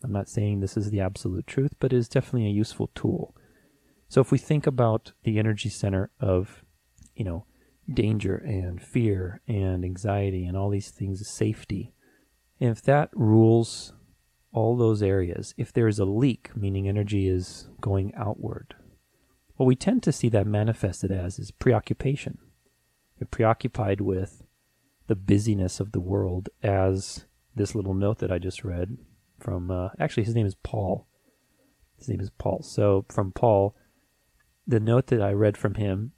I'm 0.03 0.11
not 0.11 0.29
saying 0.29 0.59
this 0.59 0.77
is 0.77 0.89
the 0.89 1.01
absolute 1.01 1.45
truth, 1.47 1.73
but 1.79 1.93
it 1.93 1.97
is 1.97 2.07
definitely 2.07 2.47
a 2.47 2.51
useful 2.51 2.89
tool. 2.95 3.35
So 4.09 4.19
if 4.19 4.31
we 4.31 4.37
think 4.37 4.67
about 4.67 5.13
the 5.23 5.39
energy 5.39 5.69
center 5.69 6.11
of, 6.19 6.63
you 7.15 7.23
know, 7.23 7.45
danger 7.91 8.35
and 8.35 8.81
fear 8.81 9.41
and 9.47 9.83
anxiety 9.83 10.45
and 10.45 10.57
all 10.57 10.69
these 10.69 10.89
things, 10.89 11.27
safety, 11.27 11.93
if 12.59 12.81
that 12.83 13.09
rules 13.13 13.93
all 14.53 14.75
those 14.75 15.01
areas, 15.01 15.53
if 15.57 15.71
there 15.71 15.87
is 15.87 15.99
a 15.99 16.05
leak, 16.05 16.51
meaning 16.55 16.87
energy 16.87 17.27
is 17.27 17.67
going 17.79 18.13
outward, 18.15 18.75
what 19.55 19.65
we 19.65 19.75
tend 19.75 20.03
to 20.03 20.11
see 20.11 20.29
that 20.29 20.47
manifested 20.47 21.11
as 21.11 21.39
is 21.39 21.51
preoccupation. 21.51 22.37
You're 23.19 23.27
preoccupied 23.27 24.01
with 24.01 24.43
the 25.07 25.15
busyness 25.15 25.79
of 25.79 25.91
the 25.91 25.99
world 25.99 26.49
as 26.63 27.25
this 27.55 27.75
little 27.75 27.93
note 27.93 28.19
that 28.19 28.31
I 28.31 28.39
just 28.39 28.63
read 28.63 28.97
from, 29.39 29.69
uh, 29.69 29.89
actually, 29.99 30.23
his 30.23 30.35
name 30.35 30.45
is 30.45 30.55
Paul. 30.63 31.07
His 31.97 32.09
name 32.09 32.21
is 32.21 32.31
Paul. 32.31 32.63
So 32.63 33.05
from 33.09 33.31
Paul, 33.31 33.75
the 34.65 34.79
note 34.79 35.07
that 35.07 35.21
I 35.21 35.31
read 35.33 35.57
from 35.57 35.75
him, 35.75 36.13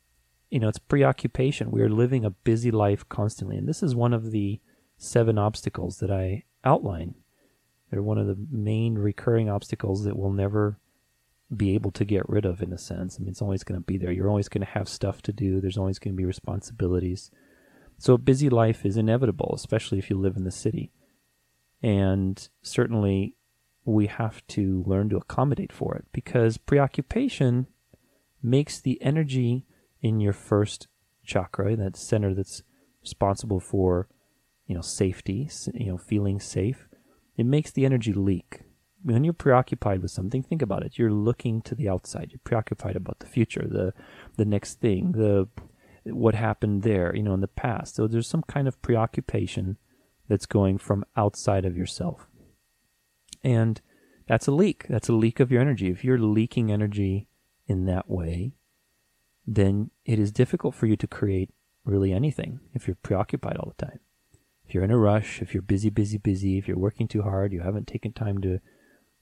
you 0.49 0.59
know, 0.59 0.69
it's 0.69 0.79
preoccupation. 0.79 1.71
We 1.71 1.81
are 1.81 1.89
living 1.89 2.23
a 2.23 2.29
busy 2.29 2.71
life 2.71 3.07
constantly. 3.09 3.57
And 3.57 3.67
this 3.67 3.81
is 3.81 3.95
one 3.95 4.13
of 4.13 4.31
the 4.31 4.61
seven 4.97 5.37
obstacles 5.37 5.97
that 5.97 6.11
I 6.11 6.43
outline. 6.63 7.15
They're 7.93 8.01
one 8.01 8.17
of 8.17 8.25
the 8.25 8.47
main 8.50 8.95
recurring 8.95 9.51
obstacles 9.51 10.03
that 10.03 10.17
we'll 10.17 10.31
never 10.31 10.79
be 11.55 11.75
able 11.75 11.91
to 11.91 12.03
get 12.03 12.27
rid 12.27 12.43
of, 12.43 12.59
in 12.59 12.73
a 12.73 12.77
sense. 12.79 13.15
I 13.15 13.19
mean, 13.19 13.29
it's 13.29 13.41
always 13.41 13.63
going 13.63 13.79
to 13.79 13.85
be 13.85 14.00
there. 14.00 14.12
You're 14.12 14.31
always 14.31 14.50
going 14.50 14.65
to 14.65 14.71
have 14.71 14.89
stuff 14.89 15.21
to 15.21 15.31
do, 15.31 15.62
there's 15.62 15.77
always 15.77 16.00
going 16.00 16.15
to 16.15 16.17
be 16.17 16.25
responsibilities. 16.25 17.29
So 18.00 18.15
a 18.15 18.17
busy 18.17 18.50
life 18.50 18.83
is 18.83 18.97
inevitable, 18.97 19.51
especially 19.55 20.00
if 20.00 20.09
you 20.09 20.17
live 20.17 20.35
in 20.35 20.43
the 20.43 20.50
city. 20.50 20.91
And 21.83 22.50
certainly 22.63 23.35
we 23.85 24.07
have 24.07 24.41
to 24.47 24.83
learn 24.88 25.09
to 25.09 25.17
accommodate 25.17 25.71
for 25.71 25.93
it 25.93 26.05
because 26.12 26.57
preoccupation 26.57 27.67
makes 28.41 28.79
the 28.79 29.00
energy 29.03 29.67
in 30.01 30.19
your 30.19 30.33
first 30.33 30.88
chakra, 31.23 31.75
that 31.75 31.95
center 31.95 32.33
that's 32.33 32.63
responsible 33.03 33.59
for, 33.59 34.07
you 34.65 34.73
know, 34.73 34.81
safety, 34.81 35.47
you 35.75 35.91
know, 35.91 35.97
feeling 36.00 36.39
safe, 36.39 36.88
it 37.37 37.45
makes 37.45 37.71
the 37.71 37.85
energy 37.85 38.13
leak. 38.13 38.61
When 39.03 39.23
you're 39.23 39.33
preoccupied 39.33 40.01
with 40.01 40.11
something, 40.11 40.43
think 40.43 40.61
about 40.61 40.83
it. 40.83 40.97
You're 40.97 41.11
looking 41.11 41.61
to 41.63 41.75
the 41.75 41.89
outside. 41.89 42.29
You're 42.31 42.39
preoccupied 42.43 42.95
about 42.95 43.19
the 43.19 43.27
future, 43.27 43.67
the 43.67 43.93
the 44.37 44.45
next 44.45 44.79
thing, 44.79 45.11
the 45.11 45.49
what 46.05 46.35
happened 46.35 46.83
there, 46.83 47.15
you 47.15 47.23
know, 47.23 47.33
in 47.33 47.41
the 47.41 47.47
past. 47.47 47.95
So 47.95 48.07
there's 48.07 48.27
some 48.27 48.43
kind 48.43 48.67
of 48.67 48.81
preoccupation 48.81 49.77
that's 50.27 50.45
going 50.45 50.77
from 50.77 51.05
outside 51.15 51.65
of 51.65 51.77
yourself. 51.77 52.27
And 53.43 53.81
that's 54.27 54.47
a 54.47 54.51
leak. 54.51 54.85
That's 54.87 55.09
a 55.09 55.13
leak 55.13 55.39
of 55.39 55.51
your 55.51 55.61
energy. 55.61 55.89
If 55.89 56.03
you're 56.03 56.19
leaking 56.19 56.71
energy 56.71 57.27
in 57.67 57.85
that 57.85 58.09
way, 58.09 58.53
then 59.45 59.91
it 60.05 60.19
is 60.19 60.31
difficult 60.31 60.75
for 60.75 60.85
you 60.85 60.95
to 60.95 61.07
create 61.07 61.49
really 61.85 62.13
anything 62.13 62.59
if 62.73 62.87
you're 62.87 62.95
preoccupied 62.95 63.57
all 63.57 63.73
the 63.77 63.85
time. 63.85 63.99
You're 64.74 64.84
in 64.84 64.92
a 64.92 64.98
rush, 64.98 65.42
if 65.42 65.53
you're 65.53 65.62
busy, 65.62 65.89
busy, 65.89 66.18
busy, 66.18 66.58
if 66.58 66.68
you're 66.68 66.77
working 66.77 67.08
too 67.08 67.22
hard, 67.22 67.53
you 67.53 67.62
haven't 67.62 67.88
taken 67.88 68.12
time 68.12 68.39
to 68.42 68.60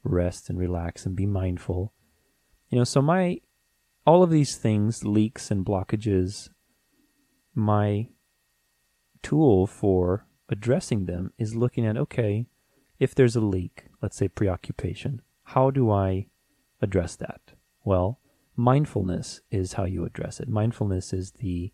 rest 0.03 0.49
and 0.49 0.57
relax 0.57 1.05
and 1.05 1.15
be 1.15 1.25
mindful. 1.25 1.93
You 2.69 2.77
know, 2.77 2.83
so 2.83 3.01
my 3.01 3.41
all 4.05 4.23
of 4.23 4.29
these 4.29 4.55
things, 4.55 5.03
leaks 5.03 5.51
and 5.51 5.65
blockages, 5.65 6.49
my 7.53 8.07
tool 9.21 9.67
for 9.67 10.25
addressing 10.49 11.05
them 11.05 11.33
is 11.37 11.55
looking 11.55 11.85
at 11.85 11.97
okay, 11.97 12.47
if 12.99 13.13
there's 13.13 13.35
a 13.35 13.41
leak, 13.41 13.85
let's 14.01 14.17
say 14.17 14.27
preoccupation, 14.27 15.21
how 15.43 15.69
do 15.69 15.91
I 15.91 16.27
address 16.81 17.15
that? 17.17 17.41
Well, 17.83 18.19
mindfulness 18.55 19.41
is 19.49 19.73
how 19.73 19.85
you 19.85 20.05
address 20.05 20.39
it. 20.39 20.47
Mindfulness 20.47 21.13
is 21.13 21.31
the 21.31 21.71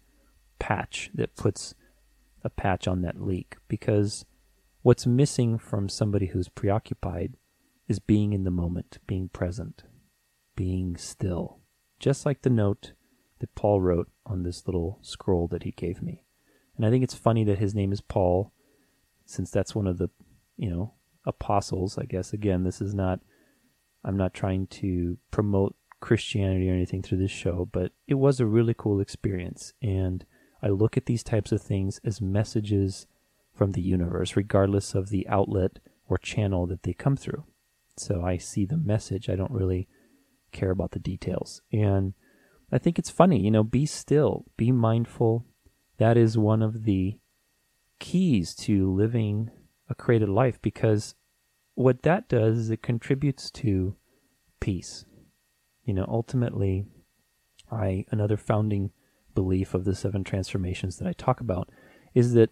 patch 0.60 1.12
that 1.14 1.36
puts 1.36 1.76
a 2.48 2.50
patch 2.50 2.88
on 2.88 3.02
that 3.02 3.22
leak 3.22 3.58
because 3.68 4.26
what's 4.82 5.06
missing 5.06 5.60
from 5.60 5.90
somebody 5.90 6.28
who's 6.28 6.48
preoccupied 6.48 7.36
is 7.90 8.00
being 8.00 8.32
in 8.32 8.46
the 8.46 8.52
moment, 8.52 9.00
being 9.06 9.28
present, 9.28 9.84
being 10.56 10.96
still. 10.96 11.60
Just 12.00 12.26
like 12.26 12.42
the 12.42 12.50
note 12.50 12.94
that 13.40 13.54
Paul 13.54 13.82
wrote 13.82 14.10
on 14.26 14.44
this 14.44 14.66
little 14.66 14.98
scroll 15.02 15.48
that 15.50 15.64
he 15.64 15.72
gave 15.72 16.02
me. 16.02 16.24
And 16.78 16.86
I 16.86 16.90
think 16.90 17.04
it's 17.04 17.14
funny 17.14 17.44
that 17.44 17.60
his 17.60 17.76
name 17.76 17.92
is 17.92 18.02
Paul 18.02 18.54
since 19.26 19.52
that's 19.52 19.76
one 19.76 19.88
of 19.88 19.98
the, 19.98 20.10
you 20.56 20.70
know, 20.70 20.94
apostles, 21.26 21.98
I 21.98 22.06
guess. 22.06 22.32
Again, 22.32 22.64
this 22.64 22.80
is 22.80 22.94
not, 22.94 23.20
I'm 24.06 24.16
not 24.16 24.34
trying 24.34 24.68
to 24.68 25.18
promote 25.32 25.76
Christianity 26.00 26.70
or 26.70 26.74
anything 26.74 27.02
through 27.02 27.18
this 27.18 27.32
show, 27.32 27.68
but 27.74 27.92
it 28.08 28.14
was 28.14 28.40
a 28.40 28.46
really 28.46 28.74
cool 28.74 29.02
experience. 29.02 29.74
And 29.82 30.26
I 30.62 30.70
look 30.70 30.98
at 30.98 31.06
these 31.06 31.24
types 31.24 31.52
of 31.52 31.62
things 31.62 32.00
as 32.04 32.22
messages 32.22 33.08
from 33.54 33.72
the 33.72 33.82
universe, 33.82 34.36
regardless 34.36 34.96
of 34.96 35.10
the 35.10 35.28
outlet 35.28 35.80
or 36.08 36.18
channel 36.18 36.68
that 36.68 36.84
they 36.84 36.94
come 36.94 37.16
through. 37.16 37.44
So 37.98 38.24
I 38.24 38.38
see 38.38 38.66
the 38.66 38.78
message. 38.78 39.30
I 39.30 39.36
don't 39.36 39.52
really 39.52 39.88
care 40.52 40.72
about 40.72 40.92
the 40.92 41.00
details. 41.00 41.62
And 41.72 42.14
I 42.72 42.78
think 42.78 43.00
it's 43.00 43.10
funny, 43.10 43.40
you 43.40 43.52
know, 43.52 43.64
be 43.64 43.86
still, 43.86 44.46
be 44.58 44.72
mindful. 44.72 45.46
That 45.98 46.18
is 46.18 46.38
one 46.38 46.62
of 46.62 46.84
the 46.84 47.18
keys 48.00 48.54
to 48.56 48.92
living 48.94 49.50
a 49.90 49.96
created 49.96 50.30
life 50.30 50.62
because 50.62 51.16
what 51.76 52.04
that 52.04 52.28
does 52.28 52.58
is 52.58 52.70
it 52.70 52.82
contributes 52.82 53.50
to 53.52 53.96
peace. 54.60 55.06
You 55.86 55.94
know, 55.94 56.06
ultimately, 56.08 56.86
I 57.72 58.06
another 58.12 58.38
founding 58.38 58.92
belief 59.38 59.76
of 59.76 59.86
the 59.86 59.94
seven 59.94 60.24
transformations 60.24 60.98
that 60.98 61.08
I 61.08 61.14
talk 61.14 61.40
about 61.40 61.70
is 62.16 62.34
that 62.34 62.50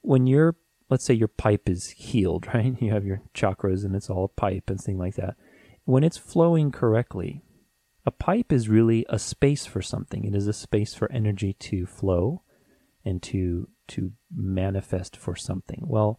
when 0.00 0.26
your 0.26 0.56
let's 0.88 1.04
say 1.04 1.12
your 1.12 1.28
pipe 1.28 1.68
is 1.68 1.90
healed, 1.90 2.46
right? 2.54 2.74
You 2.80 2.92
have 2.92 3.04
your 3.04 3.20
chakras 3.34 3.84
and 3.84 3.94
it's 3.94 4.08
all 4.08 4.24
a 4.24 4.40
pipe 4.40 4.70
and 4.70 4.80
things 4.80 4.98
like 4.98 5.16
that. 5.16 5.36
When 5.84 6.02
it's 6.02 6.16
flowing 6.16 6.72
correctly, 6.72 7.42
a 8.06 8.10
pipe 8.10 8.52
is 8.52 8.70
really 8.70 9.04
a 9.10 9.18
space 9.18 9.66
for 9.66 9.82
something. 9.82 10.24
It 10.24 10.34
is 10.34 10.46
a 10.46 10.54
space 10.54 10.94
for 10.94 11.12
energy 11.12 11.52
to 11.52 11.84
flow 11.84 12.42
and 13.04 13.22
to 13.24 13.68
to 13.88 14.12
manifest 14.34 15.14
for 15.14 15.36
something. 15.36 15.82
Well, 15.86 16.18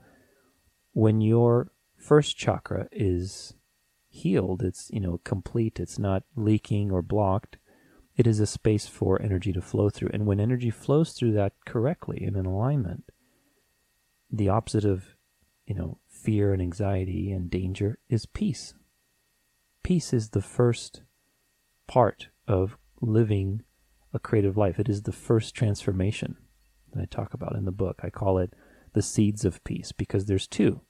when 0.92 1.20
your 1.20 1.72
first 1.98 2.38
chakra 2.38 2.88
is 2.92 3.56
healed, 4.08 4.62
it's, 4.62 4.90
you 4.92 5.00
know, 5.00 5.20
complete, 5.24 5.80
it's 5.80 6.00
not 6.00 6.24
leaking 6.36 6.92
or 6.92 7.02
blocked, 7.02 7.58
it 8.20 8.28
is 8.28 8.42
a 8.42 8.46
space 8.46 8.86
for 8.86 9.22
energy 9.22 9.54
to 9.54 9.62
flow 9.62 9.90
through. 9.90 10.10
And 10.14 10.26
when 10.26 10.42
energy 10.42 10.70
flows 10.70 11.14
through 11.14 11.32
that 11.32 11.54
correctly 11.66 12.22
and 12.26 12.36
in 12.36 12.46
alignment, 12.46 13.06
the 14.30 14.50
opposite 14.50 14.84
of, 14.84 15.16
you 15.66 15.74
know, 15.74 16.00
fear 16.06 16.52
and 16.52 16.62
anxiety 16.62 17.32
and 17.32 17.50
danger 17.50 17.98
is 18.10 18.26
peace. 18.26 18.74
Peace 19.84 20.12
is 20.12 20.32
the 20.32 20.42
first 20.42 21.04
part 21.88 22.28
of 22.46 22.78
living 23.00 23.64
a 24.14 24.20
creative 24.20 24.58
life. 24.58 24.80
It 24.80 24.90
is 24.90 25.04
the 25.04 25.14
first 25.14 25.56
transformation 25.56 26.36
that 26.92 27.02
I 27.02 27.06
talk 27.06 27.34
about 27.34 27.56
in 27.56 27.64
the 27.64 27.72
book. 27.72 28.02
I 28.04 28.10
call 28.10 28.38
it 28.38 28.54
the 28.92 29.02
seeds 29.02 29.46
of 29.46 29.64
peace 29.64 29.94
because 29.94 30.26
there's 30.26 30.46
two. 30.46 30.82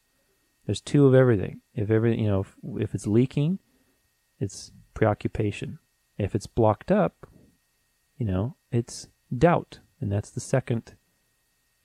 There's 0.65 0.81
two 0.81 1.05
of 1.05 1.13
everything. 1.13 1.61
If 1.75 1.91
every 1.91 2.19
you 2.19 2.27
know, 2.27 2.39
if, 2.39 2.55
if 2.81 2.95
it's 2.95 3.05
leaking, 3.05 3.59
it's 4.39 4.71
preoccupation. 4.95 5.77
If 6.19 6.35
it's 6.35 6.47
blocked 6.47 6.91
up, 6.91 7.27
you 8.17 8.25
know, 8.25 8.57
it's 8.71 9.07
doubt. 9.35 9.79
And 10.01 10.11
that's 10.11 10.29
the 10.29 10.41
second 10.41 10.95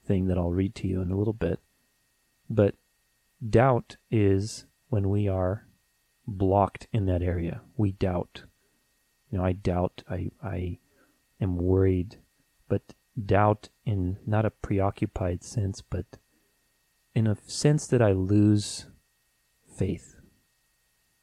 thing 0.04 0.26
that 0.26 0.36
I'll 0.36 0.50
read 0.50 0.74
to 0.76 0.88
you 0.88 1.00
in 1.00 1.10
a 1.10 1.16
little 1.16 1.32
bit. 1.32 1.60
But 2.50 2.74
doubt 3.48 3.96
is 4.10 4.66
when 4.88 5.08
we 5.08 5.28
are 5.28 5.66
blocked 6.26 6.88
in 6.92 7.06
that 7.06 7.22
area. 7.22 7.62
We 7.76 7.92
doubt. 7.92 8.42
You 9.30 9.38
know, 9.38 9.44
I 9.44 9.52
doubt, 9.52 10.02
I 10.08 10.30
I 10.42 10.78
am 11.40 11.56
worried, 11.56 12.18
but 12.68 12.94
doubt 13.24 13.68
in 13.84 14.18
not 14.26 14.44
a 14.44 14.50
preoccupied 14.50 15.42
sense, 15.44 15.80
but 15.80 16.06
in 17.14 17.26
a 17.26 17.36
sense 17.46 17.86
that 17.86 18.02
I 18.02 18.12
lose 18.12 18.86
faith. 19.76 20.16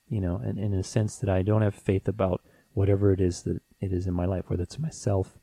You 0.07 0.21
know, 0.21 0.41
and, 0.43 0.59
in 0.59 0.73
a 0.73 0.83
sense 0.83 1.17
that 1.17 1.29
I 1.29 1.41
don't 1.41 1.61
have 1.61 1.75
faith 1.75 2.07
about 2.07 2.41
whatever 2.73 3.11
it 3.11 3.21
is 3.21 3.43
that 3.43 3.61
it 3.79 3.91
is 3.91 4.07
in 4.07 4.13
my 4.13 4.25
life, 4.25 4.45
whether 4.47 4.63
it's 4.63 4.79
myself, 4.79 5.37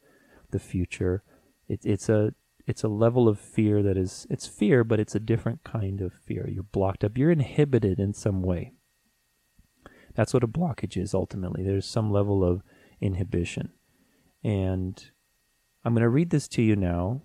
the 0.51 0.59
future. 0.59 1.23
It, 1.69 1.81
it's 1.85 2.09
a 2.09 2.35
it's 2.67 2.85
a 2.85 2.89
level 2.89 3.29
of 3.29 3.41
fear 3.41 3.83
that 3.83 3.97
is 3.97 4.27
it's 4.29 4.47
fear, 4.47 4.85
but 4.85 5.01
it's 5.01 5.15
a 5.15 5.21
different 5.21 5.65
kind 5.65 6.01
of 6.01 6.13
fear. 6.13 6.49
You're 6.49 6.63
blocked 6.63 7.05
up. 7.05 7.17
You're 7.17 7.31
inhibited 7.31 7.99
in 7.99 8.13
some 8.13 8.43
way. 8.43 8.73
That's 10.15 10.35
what 10.35 10.45
a 10.45 10.49
blockage 10.49 10.97
is 10.97 11.15
ultimately. 11.15 11.63
There's 11.63 11.87
some 11.87 12.11
level 12.11 12.45
of 12.45 12.63
inhibition. 13.01 13.71
And 14.43 15.03
I'm 15.85 15.95
going 15.95 16.03
to 16.03 16.09
read 16.09 16.31
this 16.31 16.49
to 16.49 16.63
you 16.63 16.77
now 16.77 17.23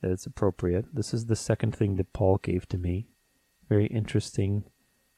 that 0.00 0.10
it's 0.10 0.26
appropriate. 0.26 0.94
This 0.94 1.14
is 1.14 1.26
the 1.26 1.36
second 1.36 1.74
thing 1.74 1.96
that 1.96 2.12
Paul 2.12 2.38
gave 2.38 2.68
to 2.68 2.78
me. 2.78 3.08
Very 3.68 3.86
interesting 3.86 4.64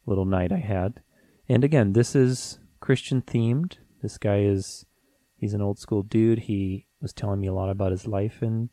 little 0.06 0.24
night 0.24 0.52
I 0.52 0.58
had. 0.58 1.02
And 1.48 1.64
again, 1.64 1.92
this 1.92 2.14
is 2.14 2.60
Christian 2.80 3.22
themed. 3.22 3.78
This 4.02 4.18
guy 4.18 4.40
is 4.40 4.86
he's 5.36 5.54
an 5.54 5.62
old 5.62 5.78
school 5.78 6.02
dude. 6.02 6.40
He 6.40 6.86
was 7.00 7.12
telling 7.12 7.40
me 7.40 7.46
a 7.46 7.54
lot 7.54 7.70
about 7.70 7.92
his 7.92 8.06
life 8.06 8.42
and 8.42 8.70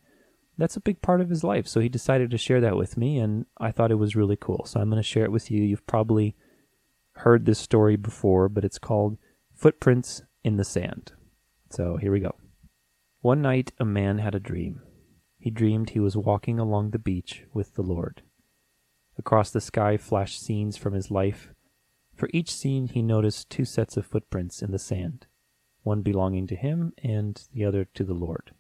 that's 0.58 0.78
a 0.78 0.82
big 0.82 1.02
part 1.02 1.22
of 1.22 1.30
his 1.30 1.44
life. 1.44 1.68
So 1.68 1.80
he 1.80 1.90
decided 1.90 2.30
to 2.32 2.38
share 2.38 2.62
that 2.62 2.78
with 2.78 2.98
me 2.98 3.18
and 3.18 3.46
I 3.58 3.72
thought 3.72 3.92
it 3.92 3.96
was 3.96 4.16
really 4.16 4.38
cool. 4.40 4.66
So 4.66 4.80
I'm 4.80 4.90
going 4.90 5.02
to 5.02 5.08
share 5.08 5.26
it 5.26 5.32
with 5.32 5.50
you. 5.50 5.64
You've 5.64 5.88
probably 5.88 6.36
heard 7.18 7.46
this 7.46 7.60
story 7.60 7.96
before, 7.96 8.50
but 8.50 8.64
it's 8.64 8.80
called 8.80 9.18
Footprints 9.56 10.24
in 10.44 10.58
the 10.58 10.64
Sand. 10.64 11.14
So 11.72 11.98
here 11.98 12.12
we 12.12 12.20
go. 12.20 12.36
One 13.22 13.42
night 13.42 13.72
a 13.80 13.86
man 13.86 14.20
had 14.20 14.36
a 14.36 14.40
dream. 14.40 14.82
He 15.40 15.50
dreamed 15.50 15.90
he 15.90 16.00
was 16.00 16.16
walking 16.16 16.60
along 16.60 16.92
the 16.92 17.00
beach 17.00 17.44
with 17.54 17.76
the 17.76 17.82
Lord. 17.82 18.22
Across 19.18 19.52
the 19.52 19.62
sky 19.62 19.98
flashed 19.98 20.42
scenes 20.42 20.78
from 20.78 20.94
his 20.94 21.12
life. 21.12 21.50
For 22.24 22.30
each 22.32 22.56
scene 22.56 22.88
he 22.88 23.02
noticed 23.02 23.50
two 23.50 23.66
sets 23.66 23.98
of 23.98 24.06
footprints 24.06 24.62
in 24.62 24.72
the 24.72 24.80
sand, 24.80 25.28
one 25.82 26.04
belonging 26.04 26.48
to 26.48 26.56
him 26.56 26.94
and 27.04 27.46
the 27.52 27.66
other 27.66 27.84
to 27.96 28.06
the 28.06 28.14
Lord. 28.14 28.52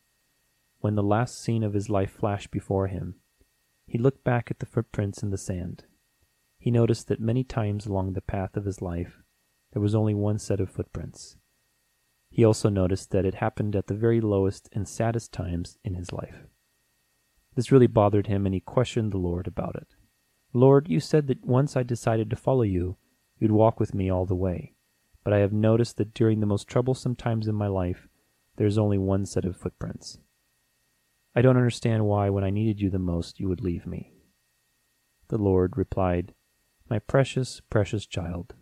When 0.79 0.95
the 0.95 1.01
last 1.01 1.41
scene 1.41 1.63
of 1.63 1.73
his 1.73 1.89
life 1.89 2.11
flashed 2.11 2.51
before 2.51 2.87
him, 2.87 3.21
he 3.87 3.97
looked 3.97 4.25
back 4.25 4.51
at 4.51 4.59
the 4.59 4.65
footprints 4.65 5.23
in 5.23 5.29
the 5.29 5.37
sand. 5.37 5.85
He 6.59 6.71
noticed 6.71 7.07
that 7.07 7.21
many 7.21 7.45
times 7.45 7.85
along 7.85 8.11
the 8.11 8.21
path 8.21 8.57
of 8.57 8.65
his 8.65 8.81
life 8.81 9.23
there 9.71 9.81
was 9.81 9.95
only 9.95 10.13
one 10.13 10.39
set 10.39 10.59
of 10.59 10.69
footprints. 10.69 11.37
He 12.29 12.43
also 12.43 12.67
noticed 12.67 13.11
that 13.11 13.23
it 13.23 13.35
happened 13.35 13.77
at 13.77 13.87
the 13.87 13.95
very 13.95 14.19
lowest 14.19 14.67
and 14.73 14.89
saddest 14.89 15.31
times 15.31 15.77
in 15.85 15.93
his 15.93 16.11
life. 16.11 16.47
This 17.55 17.71
really 17.71 17.87
bothered 17.87 18.27
him, 18.27 18.45
and 18.45 18.53
he 18.53 18.59
questioned 18.59 19.13
the 19.13 19.17
Lord 19.17 19.47
about 19.47 19.77
it. 19.77 19.95
Lord, 20.51 20.89
you 20.89 20.99
said 20.99 21.27
that 21.27 21.45
once 21.45 21.77
I 21.77 21.83
decided 21.83 22.29
to 22.29 22.35
follow 22.35 22.63
you, 22.63 22.97
you'd 23.39 23.51
walk 23.51 23.79
with 23.79 23.93
me 23.93 24.09
all 24.09 24.25
the 24.25 24.35
way. 24.35 24.73
But 25.23 25.33
I 25.33 25.39
have 25.39 25.53
noticed 25.53 25.97
that 25.97 26.13
during 26.13 26.39
the 26.39 26.45
most 26.45 26.67
troublesome 26.67 27.15
times 27.15 27.47
in 27.47 27.55
my 27.55 27.67
life, 27.67 28.07
there 28.57 28.67
is 28.67 28.77
only 28.77 28.97
one 28.97 29.25
set 29.25 29.45
of 29.45 29.57
footprints. 29.57 30.19
I 31.35 31.41
don't 31.41 31.57
understand 31.57 32.05
why, 32.05 32.29
when 32.29 32.43
I 32.43 32.49
needed 32.49 32.79
you 32.79 32.89
the 32.89 32.99
most, 32.99 33.39
you 33.39 33.47
would 33.47 33.61
leave 33.61 33.87
me. 33.87 34.13
The 35.29 35.37
Lord 35.37 35.77
replied, 35.77 36.33
My 36.89 36.99
precious, 36.99 37.61
precious 37.69 38.05
child, 38.05 38.53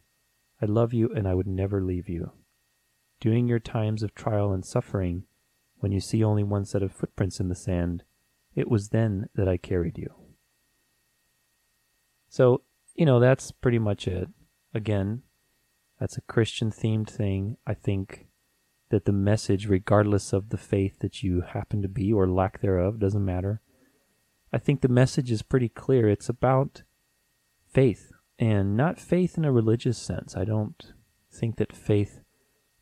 I 0.61 0.65
love 0.65 0.93
you 0.93 1.09
and 1.13 1.27
I 1.27 1.33
would 1.33 1.47
never 1.47 1.81
leave 1.83 2.07
you. 2.07 2.31
During 3.19 3.47
your 3.47 3.59
times 3.59 4.03
of 4.03 4.15
trial 4.15 4.53
and 4.53 4.63
suffering, 4.65 5.25
when 5.79 5.91
you 5.91 5.99
see 5.99 6.23
only 6.23 6.43
one 6.43 6.65
set 6.65 6.83
of 6.83 6.91
footprints 6.91 7.39
in 7.39 7.49
the 7.49 7.55
sand, 7.55 8.03
it 8.55 8.69
was 8.69 8.89
then 8.89 9.27
that 9.35 9.47
I 9.47 9.57
carried 9.57 9.97
you. 9.97 10.13
So, 12.29 12.61
you 12.95 13.05
know, 13.05 13.19
that's 13.19 13.51
pretty 13.51 13.79
much 13.79 14.07
it. 14.07 14.29
Again, 14.73 15.23
that's 15.99 16.17
a 16.17 16.21
Christian 16.21 16.71
themed 16.71 17.09
thing. 17.09 17.57
I 17.67 17.73
think 17.73 18.27
that 18.89 19.05
the 19.05 19.11
message, 19.11 19.67
regardless 19.67 20.33
of 20.33 20.49
the 20.49 20.57
faith 20.57 20.99
that 20.99 21.23
you 21.23 21.41
happen 21.41 21.81
to 21.81 21.87
be 21.87 22.11
or 22.11 22.27
lack 22.27 22.61
thereof, 22.61 22.99
doesn't 22.99 23.23
matter. 23.23 23.61
I 24.53 24.57
think 24.57 24.81
the 24.81 24.87
message 24.87 25.31
is 25.31 25.41
pretty 25.41 25.69
clear. 25.69 26.09
It's 26.09 26.29
about 26.29 26.83
faith, 27.71 28.11
and 28.37 28.75
not 28.75 28.99
faith 28.99 29.37
in 29.37 29.45
a 29.45 29.51
religious 29.51 29.97
sense. 29.97 30.35
I 30.35 30.43
don't 30.43 30.93
think 31.31 31.55
that 31.57 31.75
faith 31.75 32.19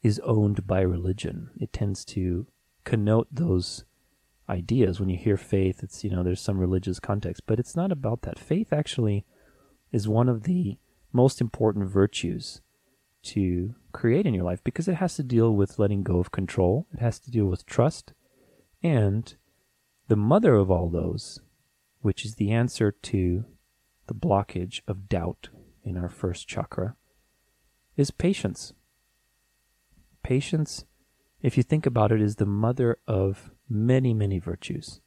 is 0.01 0.19
owned 0.24 0.65
by 0.65 0.81
religion. 0.81 1.51
It 1.59 1.74
tends 1.74 2.03
to 2.05 2.48
connote 2.85 3.27
those 3.31 3.83
ideas. 4.48 5.00
When 5.00 5.09
you 5.09 5.18
hear 5.18 5.37
faith, 5.37 5.83
it's, 5.83 6.03
you 6.03 6.09
know, 6.09 6.24
there's 6.24 6.42
some 6.42 6.57
religious 6.57 7.00
context, 7.00 7.44
but 7.46 7.59
it's 7.59 7.75
not 7.75 7.92
about 7.92 8.24
that. 8.24 8.40
Faith 8.40 8.74
actually 8.74 9.25
is 9.92 10.07
one 10.07 10.29
of 10.29 10.44
the 10.44 10.77
most 11.11 11.41
important 11.41 11.87
virtues 11.87 12.61
to 13.22 13.75
create 13.91 14.25
in 14.25 14.33
your 14.33 14.43
life 14.43 14.63
because 14.63 14.87
it 14.87 14.95
has 14.95 15.15
to 15.15 15.24
deal 15.24 15.53
with 15.53 15.79
letting 15.79 16.03
go 16.03 16.19
of 16.19 16.31
control, 16.31 16.87
it 16.93 17.00
has 17.00 17.19
to 17.19 17.31
deal 17.31 17.45
with 17.45 17.65
trust, 17.65 18.13
and 18.81 19.35
the 20.07 20.15
mother 20.15 20.55
of 20.55 20.72
all 20.72 20.89
those, 20.89 21.39
which 22.01 22.25
is 22.25 22.35
the 22.35 22.51
answer 22.51 22.91
to 22.91 23.45
the 24.07 24.13
blockage 24.13 24.81
of 24.87 25.09
doubt 25.09 25.50
in 25.83 25.98
our 25.98 26.09
first 26.09 26.48
chakra, 26.48 26.95
is 27.95 28.11
patience. 28.11 28.74
Patience, 30.24 30.85
if 31.41 31.57
you 31.57 31.63
think 31.63 31.85
about 31.85 32.11
it, 32.11 32.22
is 32.22 32.37
the 32.37 32.45
mother 32.45 32.98
of 33.07 33.51
many, 33.69 34.13
many 34.13 34.39
virtues, 34.39 35.01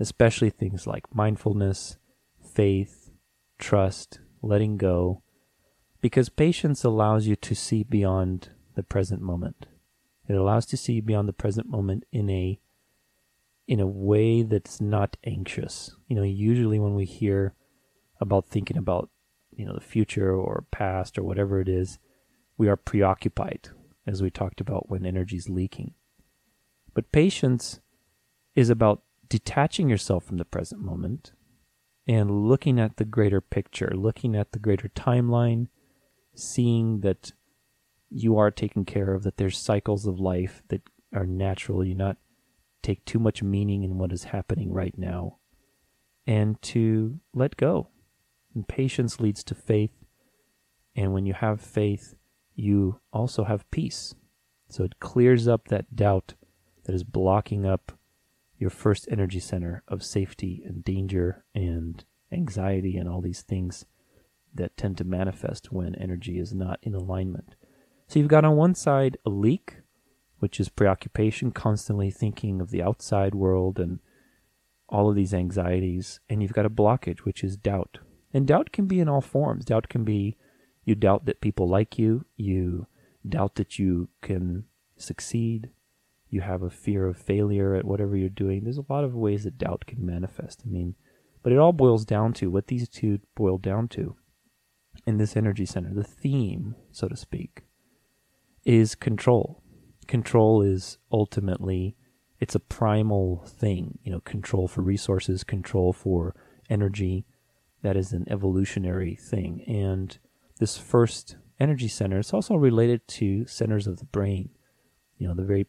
especially 0.00 0.50
things 0.50 0.86
like 0.86 1.14
mindfulness, 1.14 1.98
faith, 2.40 3.10
trust, 3.58 4.20
letting 4.42 4.76
go, 4.76 5.22
because 6.00 6.28
patience 6.28 6.84
allows 6.84 7.26
you 7.26 7.36
to 7.36 7.54
see 7.54 7.84
beyond 7.84 8.50
the 8.74 8.82
present 8.82 9.22
moment. 9.22 9.66
It 10.28 10.34
allows 10.34 10.66
to 10.66 10.76
see 10.76 11.00
beyond 11.00 11.28
the 11.28 11.32
present 11.32 11.68
moment 11.68 12.04
in 12.12 12.28
a 12.30 12.58
in 13.68 13.80
a 13.80 13.86
way 13.86 14.42
that's 14.42 14.80
not 14.80 15.16
anxious. 15.24 15.94
You 16.08 16.16
know, 16.16 16.22
usually 16.22 16.78
when 16.78 16.94
we 16.94 17.04
hear 17.04 17.54
about 18.20 18.46
thinking 18.46 18.76
about, 18.76 19.08
you 19.52 19.64
know, 19.64 19.74
the 19.74 19.80
future 19.80 20.34
or 20.34 20.64
past 20.70 21.16
or 21.16 21.22
whatever 21.22 21.60
it 21.60 21.68
is, 21.68 21.98
we 22.58 22.68
are 22.68 22.76
preoccupied 22.76 23.68
as 24.06 24.20
we 24.20 24.30
talked 24.30 24.60
about 24.60 24.90
when 24.90 25.06
energy's 25.06 25.48
leaking. 25.48 25.94
But 26.92 27.12
patience 27.12 27.80
is 28.54 28.68
about 28.68 29.02
detaching 29.28 29.88
yourself 29.88 30.24
from 30.24 30.36
the 30.36 30.44
present 30.44 30.82
moment 30.82 31.32
and 32.06 32.48
looking 32.48 32.80
at 32.80 32.96
the 32.96 33.04
greater 33.04 33.40
picture, 33.40 33.92
looking 33.94 34.34
at 34.34 34.52
the 34.52 34.58
greater 34.58 34.88
timeline, 34.88 35.68
seeing 36.34 37.00
that 37.00 37.32
you 38.10 38.36
are 38.36 38.50
taken 38.50 38.84
care 38.84 39.14
of, 39.14 39.22
that 39.22 39.36
there's 39.36 39.58
cycles 39.58 40.06
of 40.06 40.18
life 40.18 40.62
that 40.68 40.82
are 41.14 41.26
natural. 41.26 41.84
You 41.84 41.94
not 41.94 42.16
take 42.82 43.04
too 43.04 43.18
much 43.18 43.42
meaning 43.42 43.84
in 43.84 43.98
what 43.98 44.12
is 44.12 44.24
happening 44.24 44.72
right 44.72 44.96
now, 44.98 45.38
and 46.26 46.60
to 46.62 47.20
let 47.32 47.56
go. 47.56 47.88
And 48.54 48.66
patience 48.66 49.20
leads 49.20 49.42
to 49.44 49.54
faith. 49.54 49.92
And 50.94 51.14
when 51.14 51.24
you 51.24 51.32
have 51.32 51.60
faith, 51.60 52.14
you 52.54 53.00
also 53.12 53.44
have 53.44 53.70
peace. 53.70 54.14
So 54.68 54.84
it 54.84 55.00
clears 55.00 55.48
up 55.48 55.68
that 55.68 55.96
doubt 55.96 56.34
that 56.84 56.94
is 56.94 57.04
blocking 57.04 57.64
up 57.64 57.92
your 58.62 58.70
first 58.70 59.08
energy 59.10 59.40
center 59.40 59.82
of 59.88 60.04
safety 60.04 60.62
and 60.64 60.84
danger 60.84 61.44
and 61.52 62.04
anxiety 62.30 62.96
and 62.96 63.08
all 63.08 63.20
these 63.20 63.42
things 63.42 63.84
that 64.54 64.76
tend 64.76 64.96
to 64.96 65.04
manifest 65.04 65.72
when 65.72 65.96
energy 65.96 66.38
is 66.38 66.54
not 66.54 66.78
in 66.80 66.94
alignment. 66.94 67.56
So 68.06 68.20
you've 68.20 68.28
got 68.28 68.44
on 68.44 68.56
one 68.56 68.76
side 68.76 69.18
a 69.26 69.30
leak, 69.30 69.78
which 70.38 70.60
is 70.60 70.68
preoccupation, 70.68 71.50
constantly 71.50 72.10
thinking 72.10 72.60
of 72.60 72.70
the 72.70 72.82
outside 72.82 73.34
world 73.34 73.80
and 73.80 73.98
all 74.88 75.10
of 75.10 75.16
these 75.16 75.34
anxieties. 75.34 76.20
And 76.30 76.40
you've 76.40 76.52
got 76.52 76.66
a 76.66 76.70
blockage, 76.70 77.20
which 77.20 77.42
is 77.42 77.56
doubt. 77.56 77.98
And 78.32 78.46
doubt 78.46 78.70
can 78.70 78.86
be 78.86 79.00
in 79.00 79.08
all 79.08 79.20
forms. 79.20 79.64
Doubt 79.64 79.88
can 79.88 80.04
be 80.04 80.36
you 80.84 80.94
doubt 80.94 81.26
that 81.26 81.40
people 81.40 81.68
like 81.68 81.98
you. 81.98 82.26
You 82.36 82.86
doubt 83.28 83.56
that 83.56 83.80
you 83.80 84.08
can 84.20 84.66
succeed. 84.96 85.70
You 86.32 86.40
have 86.40 86.62
a 86.62 86.70
fear 86.70 87.06
of 87.06 87.18
failure 87.18 87.74
at 87.74 87.84
whatever 87.84 88.16
you're 88.16 88.30
doing. 88.30 88.64
There's 88.64 88.78
a 88.78 88.86
lot 88.88 89.04
of 89.04 89.14
ways 89.14 89.44
that 89.44 89.58
doubt 89.58 89.84
can 89.86 90.04
manifest. 90.04 90.62
I 90.64 90.70
mean, 90.70 90.94
but 91.42 91.52
it 91.52 91.58
all 91.58 91.74
boils 91.74 92.06
down 92.06 92.32
to 92.34 92.50
what 92.50 92.68
these 92.68 92.88
two 92.88 93.20
boil 93.34 93.58
down 93.58 93.86
to 93.88 94.16
in 95.06 95.18
this 95.18 95.36
energy 95.36 95.66
center. 95.66 95.92
The 95.92 96.02
theme, 96.02 96.74
so 96.90 97.06
to 97.06 97.16
speak, 97.16 97.64
is 98.64 98.94
control. 98.94 99.62
Control 100.06 100.62
is 100.62 100.96
ultimately 101.12 101.96
it's 102.40 102.54
a 102.54 102.60
primal 102.60 103.44
thing, 103.46 103.98
you 104.02 104.10
know, 104.10 104.20
control 104.20 104.66
for 104.66 104.80
resources, 104.80 105.44
control 105.44 105.92
for 105.92 106.34
energy. 106.70 107.26
That 107.82 107.94
is 107.94 108.14
an 108.14 108.24
evolutionary 108.30 109.16
thing. 109.16 109.62
And 109.68 110.18
this 110.58 110.78
first 110.78 111.36
energy 111.60 111.88
center 111.88 112.20
is 112.20 112.32
also 112.32 112.54
related 112.54 113.06
to 113.08 113.46
centers 113.46 113.86
of 113.86 113.98
the 113.98 114.06
brain. 114.06 114.48
You 115.18 115.28
know, 115.28 115.34
the 115.34 115.44
very 115.44 115.66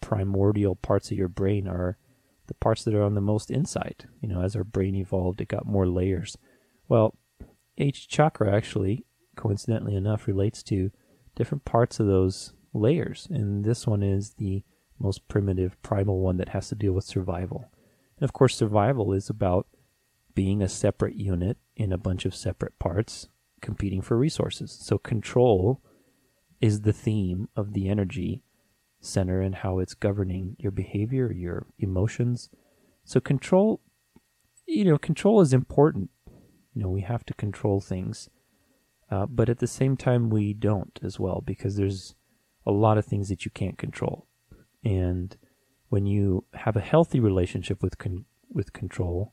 primordial 0.00 0.76
parts 0.76 1.10
of 1.10 1.16
your 1.16 1.28
brain 1.28 1.68
are 1.68 1.98
the 2.46 2.54
parts 2.54 2.84
that 2.84 2.94
are 2.94 3.02
on 3.02 3.14
the 3.14 3.20
most 3.20 3.50
inside. 3.50 4.06
You 4.20 4.28
know, 4.28 4.42
as 4.42 4.56
our 4.56 4.64
brain 4.64 4.94
evolved, 4.94 5.40
it 5.40 5.48
got 5.48 5.66
more 5.66 5.86
layers. 5.86 6.36
Well, 6.88 7.16
each 7.76 8.08
chakra 8.08 8.54
actually, 8.54 9.04
coincidentally 9.36 9.94
enough, 9.94 10.26
relates 10.26 10.62
to 10.64 10.90
different 11.36 11.64
parts 11.64 12.00
of 12.00 12.06
those 12.06 12.54
layers. 12.72 13.28
And 13.30 13.64
this 13.64 13.86
one 13.86 14.02
is 14.02 14.34
the 14.34 14.64
most 14.98 15.28
primitive, 15.28 15.80
primal 15.82 16.20
one 16.20 16.38
that 16.38 16.50
has 16.50 16.68
to 16.68 16.74
deal 16.74 16.92
with 16.92 17.04
survival. 17.04 17.70
And 18.18 18.24
of 18.24 18.32
course, 18.32 18.56
survival 18.56 19.12
is 19.12 19.30
about 19.30 19.66
being 20.34 20.62
a 20.62 20.68
separate 20.68 21.14
unit 21.14 21.58
in 21.76 21.92
a 21.92 21.98
bunch 21.98 22.24
of 22.24 22.34
separate 22.34 22.78
parts 22.78 23.28
competing 23.60 24.00
for 24.00 24.16
resources. 24.16 24.72
So, 24.72 24.98
control 24.98 25.82
is 26.60 26.80
the 26.80 26.92
theme 26.92 27.48
of 27.54 27.72
the 27.72 27.88
energy 27.88 28.42
center 29.00 29.40
and 29.40 29.56
how 29.56 29.78
it's 29.78 29.94
governing 29.94 30.56
your 30.58 30.72
behavior, 30.72 31.32
your 31.32 31.66
emotions. 31.78 32.50
So, 33.04 33.20
control, 33.20 33.80
you 34.66 34.84
know, 34.84 34.98
control 34.98 35.40
is 35.40 35.52
important. 35.52 36.10
You 36.74 36.82
know, 36.82 36.88
we 36.88 37.02
have 37.02 37.24
to 37.26 37.34
control 37.34 37.80
things. 37.80 38.28
Uh, 39.10 39.26
but 39.26 39.48
at 39.48 39.58
the 39.58 39.66
same 39.66 39.96
time, 39.96 40.28
we 40.28 40.52
don't 40.52 40.98
as 41.02 41.18
well 41.18 41.42
because 41.44 41.76
there's 41.76 42.14
a 42.66 42.72
lot 42.72 42.98
of 42.98 43.06
things 43.06 43.28
that 43.30 43.44
you 43.44 43.50
can't 43.50 43.78
control. 43.78 44.26
And 44.84 45.36
when 45.88 46.06
you 46.06 46.44
have 46.54 46.76
a 46.76 46.80
healthy 46.80 47.18
relationship 47.18 47.82
with 47.82 47.98
con- 47.98 48.26
with 48.50 48.72
control, 48.72 49.32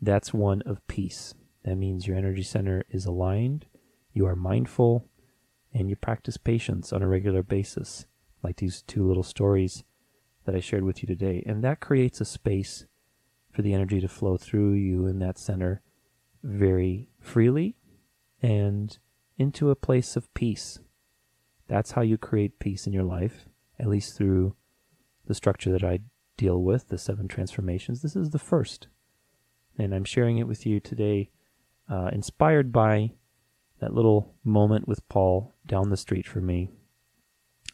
that's 0.00 0.32
one 0.32 0.62
of 0.62 0.86
peace. 0.86 1.34
That 1.64 1.76
means 1.76 2.06
your 2.06 2.16
energy 2.16 2.42
center 2.42 2.84
is 2.90 3.06
aligned, 3.06 3.66
you 4.12 4.26
are 4.26 4.36
mindful, 4.36 5.08
and 5.72 5.88
you 5.88 5.96
practice 5.96 6.36
patience 6.36 6.92
on 6.92 7.02
a 7.02 7.08
regular 7.08 7.42
basis, 7.42 8.06
like 8.44 8.56
these 8.56 8.82
two 8.82 9.06
little 9.06 9.22
stories 9.22 9.82
that 10.44 10.54
I 10.54 10.60
shared 10.60 10.84
with 10.84 11.02
you 11.02 11.06
today. 11.06 11.42
And 11.46 11.64
that 11.64 11.80
creates 11.80 12.20
a 12.20 12.24
space 12.24 12.86
for 13.50 13.62
the 13.62 13.72
energy 13.72 14.00
to 14.00 14.08
flow 14.08 14.36
through 14.36 14.72
you 14.74 15.06
in 15.06 15.18
that 15.20 15.38
center 15.38 15.80
very 16.42 17.08
freely 17.20 17.76
and 18.42 18.98
into 19.38 19.70
a 19.70 19.76
place 19.76 20.16
of 20.16 20.32
peace. 20.34 20.78
That's 21.66 21.92
how 21.92 22.02
you 22.02 22.18
create 22.18 22.58
peace 22.58 22.86
in 22.86 22.92
your 22.92 23.04
life, 23.04 23.46
at 23.80 23.88
least 23.88 24.16
through 24.16 24.54
the 25.26 25.34
structure 25.34 25.72
that 25.72 25.82
I 25.82 26.00
deal 26.36 26.62
with, 26.62 26.88
the 26.88 26.98
seven 26.98 27.26
transformations. 27.26 28.02
This 28.02 28.16
is 28.16 28.30
the 28.30 28.38
first. 28.38 28.88
And 29.78 29.94
I'm 29.94 30.04
sharing 30.04 30.38
it 30.38 30.46
with 30.46 30.66
you 30.66 30.78
today, 30.78 31.30
uh, 31.88 32.10
inspired 32.12 32.70
by 32.70 33.12
that 33.80 33.94
little 33.94 34.34
moment 34.44 34.86
with 34.86 35.08
Paul 35.08 35.54
down 35.66 35.88
the 35.88 35.96
street 35.96 36.26
for 36.26 36.40
me. 36.40 36.68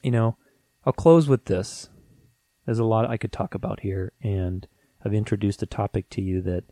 You 0.03 0.13
know, 0.13 0.37
I'll 0.85 0.93
close 0.93 1.29
with 1.29 1.45
this. 1.45 1.89
There's 2.65 2.79
a 2.79 2.85
lot 2.85 3.09
I 3.09 3.17
could 3.17 3.33
talk 3.33 3.55
about 3.55 3.81
here, 3.81 4.13
and 4.23 4.67
I've 5.05 5.15
introduced 5.15 5.63
a 5.63 5.67
topic 5.67 6.09
to 6.11 6.23
you 6.23 6.41
that 6.43 6.65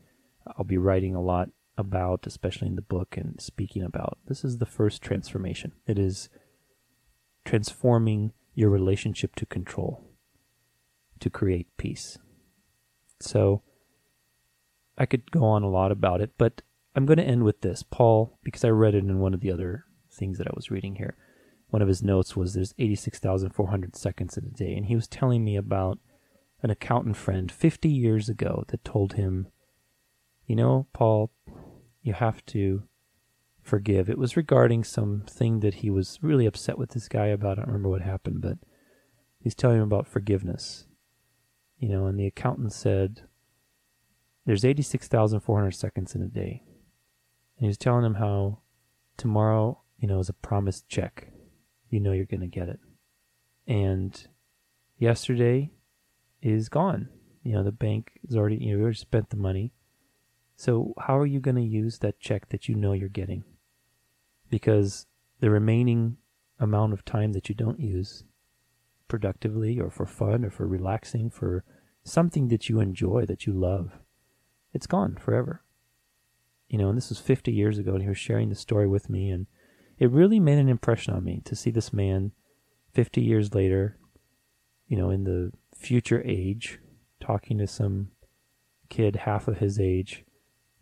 I'll 0.46 0.64
be 0.64 0.78
writing 0.78 1.14
a 1.14 1.22
lot 1.22 1.50
about, 1.76 2.26
especially 2.26 2.68
in 2.68 2.76
the 2.76 2.82
book 2.82 3.16
and 3.16 3.40
speaking 3.40 3.82
about. 3.82 4.18
This 4.26 4.44
is 4.44 4.58
the 4.58 4.66
first 4.66 5.02
transformation. 5.02 5.72
It 5.86 5.98
is 5.98 6.28
transforming 7.44 8.32
your 8.54 8.70
relationship 8.70 9.34
to 9.36 9.46
control 9.46 10.04
to 11.20 11.30
create 11.30 11.68
peace. 11.76 12.18
So 13.20 13.62
I 14.96 15.06
could 15.06 15.30
go 15.30 15.44
on 15.44 15.62
a 15.62 15.70
lot 15.70 15.92
about 15.92 16.20
it, 16.20 16.32
but 16.38 16.62
I'm 16.94 17.06
going 17.06 17.18
to 17.18 17.24
end 17.24 17.44
with 17.44 17.60
this. 17.60 17.82
Paul, 17.82 18.38
because 18.42 18.64
I 18.64 18.70
read 18.70 18.94
it 18.94 19.04
in 19.04 19.18
one 19.18 19.34
of 19.34 19.40
the 19.40 19.52
other 19.52 19.84
things 20.10 20.38
that 20.38 20.46
I 20.46 20.52
was 20.54 20.70
reading 20.70 20.96
here, 20.96 21.16
one 21.68 21.82
of 21.82 21.88
his 21.88 22.02
notes 22.02 22.36
was 22.36 22.54
there's 22.54 22.74
86,400 22.78 23.96
seconds 23.96 24.36
in 24.36 24.44
a 24.44 24.48
day. 24.48 24.74
And 24.74 24.86
he 24.86 24.96
was 24.96 25.08
telling 25.08 25.44
me 25.44 25.56
about 25.56 25.98
an 26.62 26.70
accountant 26.70 27.16
friend 27.16 27.50
50 27.52 27.88
years 27.88 28.28
ago 28.28 28.64
that 28.68 28.84
told 28.84 29.14
him, 29.14 29.48
you 30.46 30.56
know, 30.56 30.86
Paul, 30.92 31.30
you 32.02 32.14
have 32.14 32.44
to 32.46 32.84
forgive. 33.62 34.08
It 34.08 34.18
was 34.18 34.36
regarding 34.36 34.84
something 34.84 35.60
that 35.60 35.74
he 35.74 35.90
was 35.90 36.18
really 36.22 36.46
upset 36.46 36.78
with 36.78 36.90
this 36.90 37.08
guy 37.08 37.26
about. 37.26 37.58
I 37.58 37.62
don't 37.62 37.66
remember 37.66 37.90
what 37.90 38.02
happened, 38.02 38.40
but 38.40 38.58
he's 39.38 39.54
telling 39.54 39.76
him 39.76 39.82
about 39.82 40.06
forgiveness 40.06 40.86
you 41.78 41.88
know, 41.88 42.06
and 42.06 42.18
the 42.18 42.26
accountant 42.26 42.72
said, 42.72 43.22
there's 44.44 44.64
86,400 44.64 45.74
seconds 45.74 46.14
in 46.14 46.22
a 46.22 46.26
day. 46.26 46.62
And 47.56 47.64
he 47.64 47.66
was 47.68 47.78
telling 47.78 48.04
him 48.04 48.14
how 48.14 48.58
tomorrow, 49.16 49.82
you 49.98 50.08
know, 50.08 50.18
is 50.18 50.28
a 50.28 50.34
promised 50.34 50.88
check. 50.88 51.28
You 51.90 52.00
know 52.00 52.12
you're 52.12 52.24
going 52.24 52.40
to 52.40 52.46
get 52.46 52.68
it. 52.68 52.80
And 53.66 54.26
yesterday 54.98 55.70
is 56.42 56.68
gone. 56.68 57.08
You 57.42 57.52
know, 57.54 57.62
the 57.62 57.72
bank 57.72 58.12
is 58.28 58.36
already, 58.36 58.56
you 58.56 58.76
know, 58.76 58.82
already 58.82 58.96
spent 58.96 59.30
the 59.30 59.36
money. 59.36 59.72
So 60.56 60.94
how 60.98 61.16
are 61.18 61.26
you 61.26 61.40
going 61.40 61.56
to 61.56 61.62
use 61.62 61.98
that 61.98 62.20
check 62.20 62.48
that 62.48 62.68
you 62.68 62.74
know 62.74 62.92
you're 62.92 63.08
getting? 63.08 63.44
Because 64.50 65.06
the 65.40 65.50
remaining 65.50 66.16
amount 66.58 66.92
of 66.92 67.04
time 67.04 67.32
that 67.32 67.48
you 67.48 67.54
don't 67.54 67.80
use 67.80 68.24
productively 69.06 69.78
or 69.78 69.90
for 69.90 70.06
fun 70.06 70.44
or 70.44 70.50
for 70.50 70.66
relaxing, 70.66 71.30
for 71.30 71.64
something 72.04 72.48
that 72.48 72.68
you 72.68 72.80
enjoy, 72.80 73.24
that 73.26 73.46
you 73.46 73.52
love, 73.52 73.98
it's 74.72 74.86
gone 74.86 75.16
forever. 75.16 75.62
You 76.68 76.78
know, 76.78 76.88
and 76.88 76.96
this 76.96 77.08
was 77.08 77.18
50 77.18 77.52
years 77.52 77.78
ago, 77.78 77.92
and 77.92 78.02
he 78.02 78.08
was 78.08 78.18
sharing 78.18 78.50
the 78.50 78.54
story 78.54 78.86
with 78.86 79.08
me, 79.08 79.30
and 79.30 79.46
it 79.98 80.10
really 80.10 80.38
made 80.40 80.58
an 80.58 80.68
impression 80.68 81.14
on 81.14 81.24
me 81.24 81.42
to 81.44 81.56
see 81.56 81.70
this 81.70 81.92
man 81.92 82.32
50 82.94 83.20
years 83.20 83.54
later, 83.54 83.98
you 84.86 84.96
know, 84.96 85.10
in 85.10 85.24
the 85.24 85.52
future 85.76 86.22
age, 86.24 86.78
talking 87.20 87.58
to 87.58 87.66
some 87.66 88.08
kid 88.88 89.16
half 89.16 89.48
of 89.48 89.58
his 89.58 89.78
age, 89.78 90.24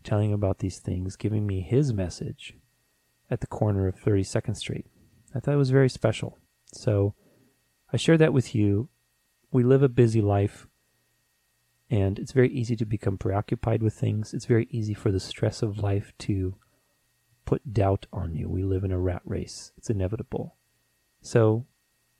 telling 0.05 0.33
about 0.33 0.59
these 0.59 0.79
things, 0.79 1.17
giving 1.17 1.47
me 1.47 1.61
his 1.61 1.93
message 1.93 2.55
at 3.31 3.41
the 3.41 3.47
corner 3.47 3.89
of 3.89 3.97
32nd 3.97 4.57
Street. 4.57 4.87
I 5.35 5.41
thought 5.41 5.55
it 5.55 5.59
was 5.59 5.71
very 5.71 5.89
special. 5.89 6.39
So, 6.73 7.15
I 7.93 7.97
share 7.97 8.19
that 8.19 8.33
with 8.33 8.55
you. 8.55 8.89
We 9.53 9.63
live 9.63 9.83
a 9.83 9.89
busy 9.89 10.21
life, 10.21 10.67
and 11.89 12.19
it's 12.19 12.33
very 12.33 12.51
easy 12.51 12.77
to 12.77 12.85
become 12.85 13.17
preoccupied 13.17 13.83
with 13.83 13.95
things. 13.95 14.35
It's 14.35 14.45
very 14.45 14.67
easy 14.71 14.93
for 14.93 15.11
the 15.11 15.21
stress 15.21 15.63
of 15.63 15.79
life 15.79 16.13
to 16.21 16.57
put 17.47 17.73
doubt 17.73 18.07
on 18.13 18.35
you. 18.35 18.49
We 18.49 18.63
live 18.63 18.85
in 18.85 18.93
a 18.93 18.99
rat 18.99 19.23
race, 19.25 19.73
it's 19.79 19.89
inevitable. 19.89 20.57
So, 21.23 21.65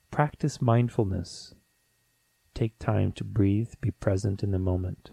practice 0.09 0.61
mindfulness. 0.61 1.53
Take 2.55 2.79
time 2.79 3.11
to 3.11 3.23
breathe, 3.23 3.73
be 3.79 3.91
present 3.91 4.41
in 4.41 4.49
the 4.49 4.57
moment. 4.57 5.11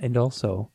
And 0.00 0.16
also, 0.16 0.72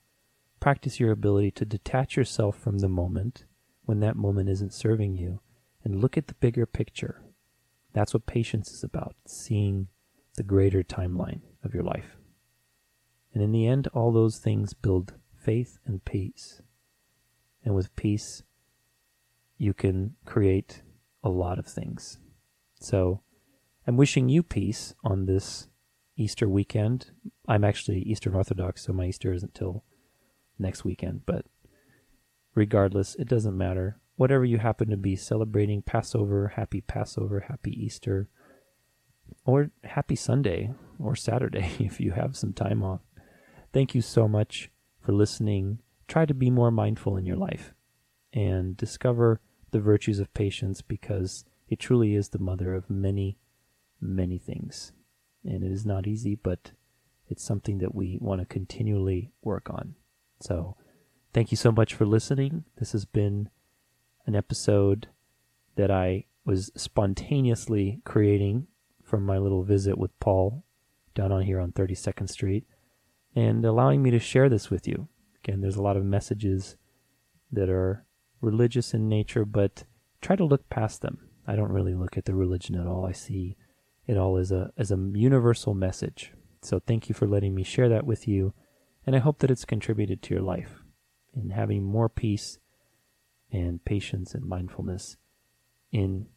practice 0.61 0.99
your 0.99 1.11
ability 1.11 1.51
to 1.51 1.65
detach 1.65 2.15
yourself 2.15 2.57
from 2.57 2.79
the 2.79 2.87
moment 2.87 3.43
when 3.83 3.99
that 3.99 4.15
moment 4.15 4.49
isn't 4.49 4.73
serving 4.73 5.17
you 5.17 5.41
and 5.83 5.99
look 5.99 6.17
at 6.17 6.27
the 6.27 6.35
bigger 6.35 6.65
picture. 6.65 7.21
That's 7.93 8.13
what 8.13 8.25
patience 8.25 8.71
is 8.71 8.83
about, 8.83 9.15
seeing 9.27 9.87
the 10.35 10.43
greater 10.43 10.83
timeline 10.83 11.41
of 11.63 11.73
your 11.73 11.83
life. 11.83 12.15
And 13.33 13.43
in 13.43 13.51
the 13.51 13.67
end, 13.67 13.87
all 13.93 14.11
those 14.11 14.37
things 14.37 14.73
build 14.73 15.13
faith 15.35 15.79
and 15.85 16.03
peace. 16.05 16.61
And 17.63 17.75
with 17.75 17.95
peace, 17.95 18.43
you 19.57 19.73
can 19.73 20.15
create 20.25 20.81
a 21.23 21.29
lot 21.29 21.59
of 21.59 21.67
things. 21.67 22.17
So 22.79 23.21
I'm 23.85 23.97
wishing 23.97 24.29
you 24.29 24.43
peace 24.43 24.95
on 25.03 25.25
this 25.25 25.67
Easter 26.17 26.49
weekend. 26.49 27.11
I'm 27.47 27.63
actually 27.63 27.99
Eastern 27.99 28.35
Orthodox, 28.35 28.83
so 28.85 28.93
my 28.93 29.05
Easter 29.05 29.33
isn't 29.33 29.53
till 29.53 29.83
next 30.57 30.83
weekend, 30.83 31.21
but 31.25 31.45
regardless, 32.55 33.15
it 33.15 33.27
doesn't 33.27 33.57
matter 33.57 33.99
whatever 34.15 34.45
you 34.45 34.59
happen 34.59 34.89
to 34.89 34.97
be 34.97 35.15
celebrating 35.15 35.81
Passover, 35.81 36.49
happy 36.49 36.81
Passover, 36.81 37.39
happy 37.47 37.71
Easter, 37.71 38.29
or 39.45 39.71
happy 39.83 40.15
Sunday 40.15 40.71
or 40.99 41.15
Saturday 41.15 41.71
if 41.79 41.99
you 41.99 42.11
have 42.11 42.35
some 42.35 42.53
time 42.53 42.83
off. 42.83 43.01
Thank 43.73 43.95
you 43.95 44.01
so 44.01 44.27
much 44.27 44.69
for 44.99 45.11
listening. 45.11 45.79
Try 46.11 46.25
to 46.25 46.33
be 46.33 46.49
more 46.49 46.71
mindful 46.71 47.15
in 47.15 47.25
your 47.25 47.37
life 47.37 47.73
and 48.33 48.75
discover 48.75 49.39
the 49.71 49.79
virtues 49.79 50.19
of 50.19 50.33
patience 50.33 50.81
because 50.81 51.45
it 51.69 51.79
truly 51.79 52.15
is 52.15 52.27
the 52.27 52.37
mother 52.37 52.75
of 52.75 52.89
many, 52.89 53.37
many 54.01 54.37
things. 54.37 54.91
And 55.45 55.63
it 55.63 55.71
is 55.71 55.85
not 55.85 56.07
easy, 56.07 56.35
but 56.35 56.73
it's 57.29 57.41
something 57.41 57.77
that 57.77 57.95
we 57.95 58.17
want 58.19 58.41
to 58.41 58.45
continually 58.45 59.31
work 59.41 59.69
on. 59.69 59.95
So, 60.41 60.75
thank 61.33 61.49
you 61.49 61.55
so 61.55 61.71
much 61.71 61.93
for 61.93 62.05
listening. 62.05 62.65
This 62.75 62.91
has 62.91 63.05
been 63.05 63.47
an 64.25 64.35
episode 64.35 65.07
that 65.77 65.89
I 65.89 66.25
was 66.43 66.73
spontaneously 66.75 68.01
creating 68.03 68.67
from 69.01 69.25
my 69.25 69.37
little 69.37 69.63
visit 69.63 69.97
with 69.97 70.19
Paul 70.19 70.65
down 71.15 71.31
on 71.31 71.43
here 71.43 71.61
on 71.61 71.71
32nd 71.71 72.29
Street 72.29 72.65
and 73.33 73.63
allowing 73.63 74.03
me 74.03 74.11
to 74.11 74.19
share 74.19 74.49
this 74.49 74.69
with 74.69 74.89
you. 74.89 75.07
Again, 75.43 75.61
there's 75.61 75.75
a 75.75 75.81
lot 75.81 75.97
of 75.97 76.05
messages 76.05 76.75
that 77.51 77.69
are 77.69 78.05
religious 78.41 78.93
in 78.93 79.09
nature, 79.09 79.45
but 79.45 79.83
try 80.21 80.35
to 80.35 80.45
look 80.45 80.69
past 80.69 81.01
them. 81.01 81.29
I 81.47 81.55
don't 81.55 81.71
really 81.71 81.95
look 81.95 82.17
at 82.17 82.25
the 82.25 82.35
religion 82.35 82.75
at 82.75 82.87
all. 82.87 83.05
I 83.05 83.11
see 83.11 83.57
it 84.07 84.17
all 84.17 84.37
as 84.37 84.51
a 84.51 84.71
as 84.77 84.91
a 84.91 85.09
universal 85.13 85.73
message. 85.73 86.33
So 86.61 86.79
thank 86.79 87.09
you 87.09 87.15
for 87.15 87.27
letting 87.27 87.55
me 87.55 87.63
share 87.63 87.89
that 87.89 88.05
with 88.05 88.27
you, 88.27 88.53
and 89.05 89.15
I 89.15 89.19
hope 89.19 89.39
that 89.39 89.51
it's 89.51 89.65
contributed 89.65 90.21
to 90.21 90.33
your 90.33 90.43
life 90.43 90.83
in 91.35 91.51
having 91.51 91.83
more 91.83 92.09
peace 92.09 92.59
and 93.51 93.83
patience 93.83 94.33
and 94.33 94.45
mindfulness 94.45 95.17
in 95.91 96.27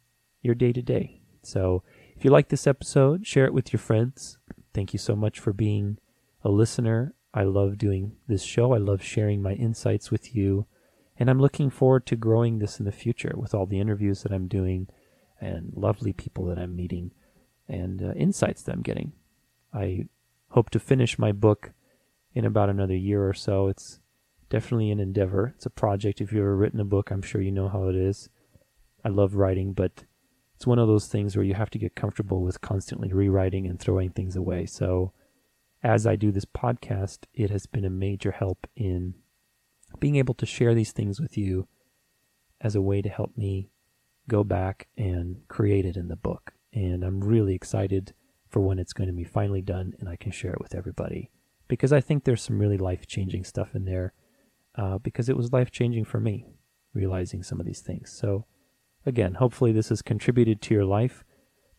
your 0.41 0.55
day 0.55 0.73
to 0.73 0.81
day. 0.81 1.21
So, 1.41 1.83
if 2.15 2.25
you 2.25 2.31
like 2.31 2.49
this 2.49 2.65
episode, 2.65 3.27
share 3.27 3.45
it 3.45 3.53
with 3.53 3.71
your 3.71 3.79
friends. 3.79 4.37
Thank 4.73 4.93
you 4.93 4.99
so 4.99 5.15
much 5.15 5.39
for 5.39 5.53
being 5.53 5.99
a 6.43 6.49
listener. 6.49 7.13
I 7.35 7.43
love 7.43 7.77
doing 7.77 8.13
this 8.27 8.43
show. 8.43 8.73
I 8.73 8.77
love 8.77 9.03
sharing 9.03 9.41
my 9.41 9.51
insights 9.53 10.09
with 10.09 10.33
you. 10.33 10.67
And 11.19 11.29
I'm 11.29 11.41
looking 11.41 11.69
forward 11.69 12.05
to 12.07 12.15
growing 12.15 12.59
this 12.59 12.79
in 12.79 12.85
the 12.85 12.93
future 12.93 13.33
with 13.35 13.53
all 13.53 13.65
the 13.65 13.79
interviews 13.79 14.23
that 14.23 14.31
I'm 14.31 14.47
doing 14.47 14.87
and 15.41 15.73
lovely 15.75 16.13
people 16.13 16.45
that 16.45 16.57
I'm 16.57 16.77
meeting 16.77 17.11
and 17.67 18.01
uh, 18.01 18.13
insights 18.13 18.61
that 18.63 18.71
I'm 18.71 18.81
getting. 18.81 19.11
I 19.73 20.07
hope 20.51 20.69
to 20.71 20.79
finish 20.79 21.19
my 21.19 21.33
book 21.33 21.73
in 22.33 22.45
about 22.45 22.69
another 22.69 22.95
year 22.95 23.27
or 23.27 23.33
so. 23.33 23.67
It's 23.67 23.99
definitely 24.49 24.91
an 24.91 25.01
endeavor. 25.01 25.53
It's 25.57 25.65
a 25.65 25.69
project. 25.69 26.21
If 26.21 26.31
you've 26.31 26.41
ever 26.41 26.55
written 26.55 26.79
a 26.79 26.85
book, 26.85 27.11
I'm 27.11 27.21
sure 27.21 27.41
you 27.41 27.51
know 27.51 27.67
how 27.67 27.89
it 27.89 27.95
is. 27.95 28.29
I 29.03 29.09
love 29.09 29.35
writing, 29.35 29.73
but 29.73 30.05
it's 30.55 30.65
one 30.65 30.79
of 30.79 30.87
those 30.87 31.07
things 31.07 31.35
where 31.35 31.45
you 31.45 31.53
have 31.53 31.69
to 31.71 31.79
get 31.79 31.95
comfortable 31.95 32.41
with 32.41 32.61
constantly 32.61 33.11
rewriting 33.11 33.67
and 33.67 33.77
throwing 33.77 34.11
things 34.11 34.37
away. 34.37 34.65
So, 34.65 35.11
as 35.83 36.07
I 36.07 36.15
do 36.15 36.31
this 36.31 36.45
podcast, 36.45 37.25
it 37.33 37.49
has 37.49 37.65
been 37.65 37.85
a 37.85 37.89
major 37.89 38.31
help 38.31 38.67
in 38.75 39.15
being 39.99 40.15
able 40.15 40.33
to 40.35 40.45
share 40.45 40.73
these 40.73 40.91
things 40.91 41.19
with 41.19 41.37
you 41.37 41.67
as 42.61 42.75
a 42.75 42.81
way 42.81 43.01
to 43.01 43.09
help 43.09 43.37
me 43.37 43.69
go 44.27 44.43
back 44.43 44.87
and 44.97 45.37
create 45.47 45.85
it 45.85 45.95
in 45.95 46.07
the 46.07 46.15
book. 46.15 46.53
And 46.73 47.03
I'm 47.03 47.23
really 47.23 47.53
excited 47.53 48.13
for 48.49 48.59
when 48.59 48.79
it's 48.79 48.93
going 48.93 49.07
to 49.07 49.13
be 49.13 49.23
finally 49.23 49.61
done 49.61 49.93
and 49.99 50.09
I 50.09 50.15
can 50.15 50.31
share 50.31 50.53
it 50.53 50.61
with 50.61 50.75
everybody 50.75 51.29
because 51.67 51.93
I 51.93 52.01
think 52.01 52.23
there's 52.23 52.41
some 52.41 52.59
really 52.59 52.77
life 52.77 53.07
changing 53.07 53.43
stuff 53.43 53.75
in 53.75 53.85
there 53.85 54.13
uh, 54.75 54.97
because 54.97 55.29
it 55.29 55.37
was 55.37 55.53
life 55.53 55.71
changing 55.71 56.05
for 56.05 56.19
me 56.19 56.45
realizing 56.93 57.43
some 57.43 57.59
of 57.59 57.65
these 57.65 57.81
things. 57.81 58.11
So, 58.11 58.45
again, 59.05 59.35
hopefully 59.35 59.71
this 59.71 59.89
has 59.89 60.01
contributed 60.01 60.61
to 60.63 60.73
your 60.73 60.85
life. 60.85 61.23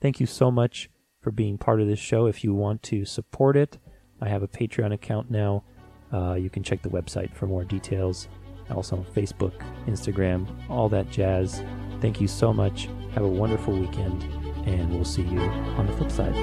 Thank 0.01 0.21
you 0.21 0.27
so 0.27 0.51
much 0.51 0.91
for 1.27 1.33
being 1.33 1.59
part 1.59 1.81
of 1.81 1.89
this 1.89 1.99
show. 1.99 2.27
If 2.27 2.45
you 2.45 2.55
want 2.55 2.85
to 2.85 3.05
support 3.05 3.57
it, 3.57 3.79
I 4.21 4.29
have 4.29 4.45
a 4.45 4.47
Patreon 4.47 4.93
account 4.93 5.29
now. 5.29 5.65
Uh, 6.13 6.35
you 6.35 6.49
can 6.49 6.63
check 6.63 6.83
the 6.83 6.89
website 6.89 7.35
for 7.35 7.49
more 7.49 7.65
details. 7.65 8.29
Also 8.71 8.99
on 8.99 9.05
Facebook, 9.07 9.61
Instagram, 9.89 10.47
all 10.71 10.89
that 10.89 11.11
jazz. 11.11 11.65
Thank 12.01 12.21
you 12.21 12.29
so 12.29 12.53
much. 12.53 12.89
Have 13.15 13.25
a 13.25 13.29
wonderful 13.29 13.77
weekend, 13.77 14.23
and 14.69 14.95
we'll 14.95 15.05
see 15.05 15.23
you 15.23 15.41
on 15.41 15.89
the 15.89 15.93
flip 15.95 16.13
side. 16.13 16.37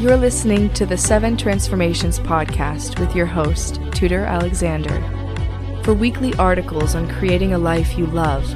You're 0.00 0.16
listening 0.16 0.72
to 0.74 0.86
the 0.86 0.96
Seven 0.96 1.36
Transformations 1.36 2.20
podcast 2.20 3.00
with 3.00 3.16
your 3.16 3.26
host, 3.26 3.80
Tudor 3.90 4.24
Alexander. 4.24 5.02
For 5.82 5.94
weekly 5.94 6.32
articles 6.34 6.94
on 6.94 7.10
creating 7.10 7.54
a 7.54 7.58
life 7.58 7.98
you 7.98 8.06
love, 8.06 8.46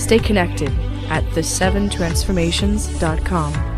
stay 0.00 0.18
connected 0.18 0.70
at 1.10 1.24
the7transformations.com. 1.34 3.77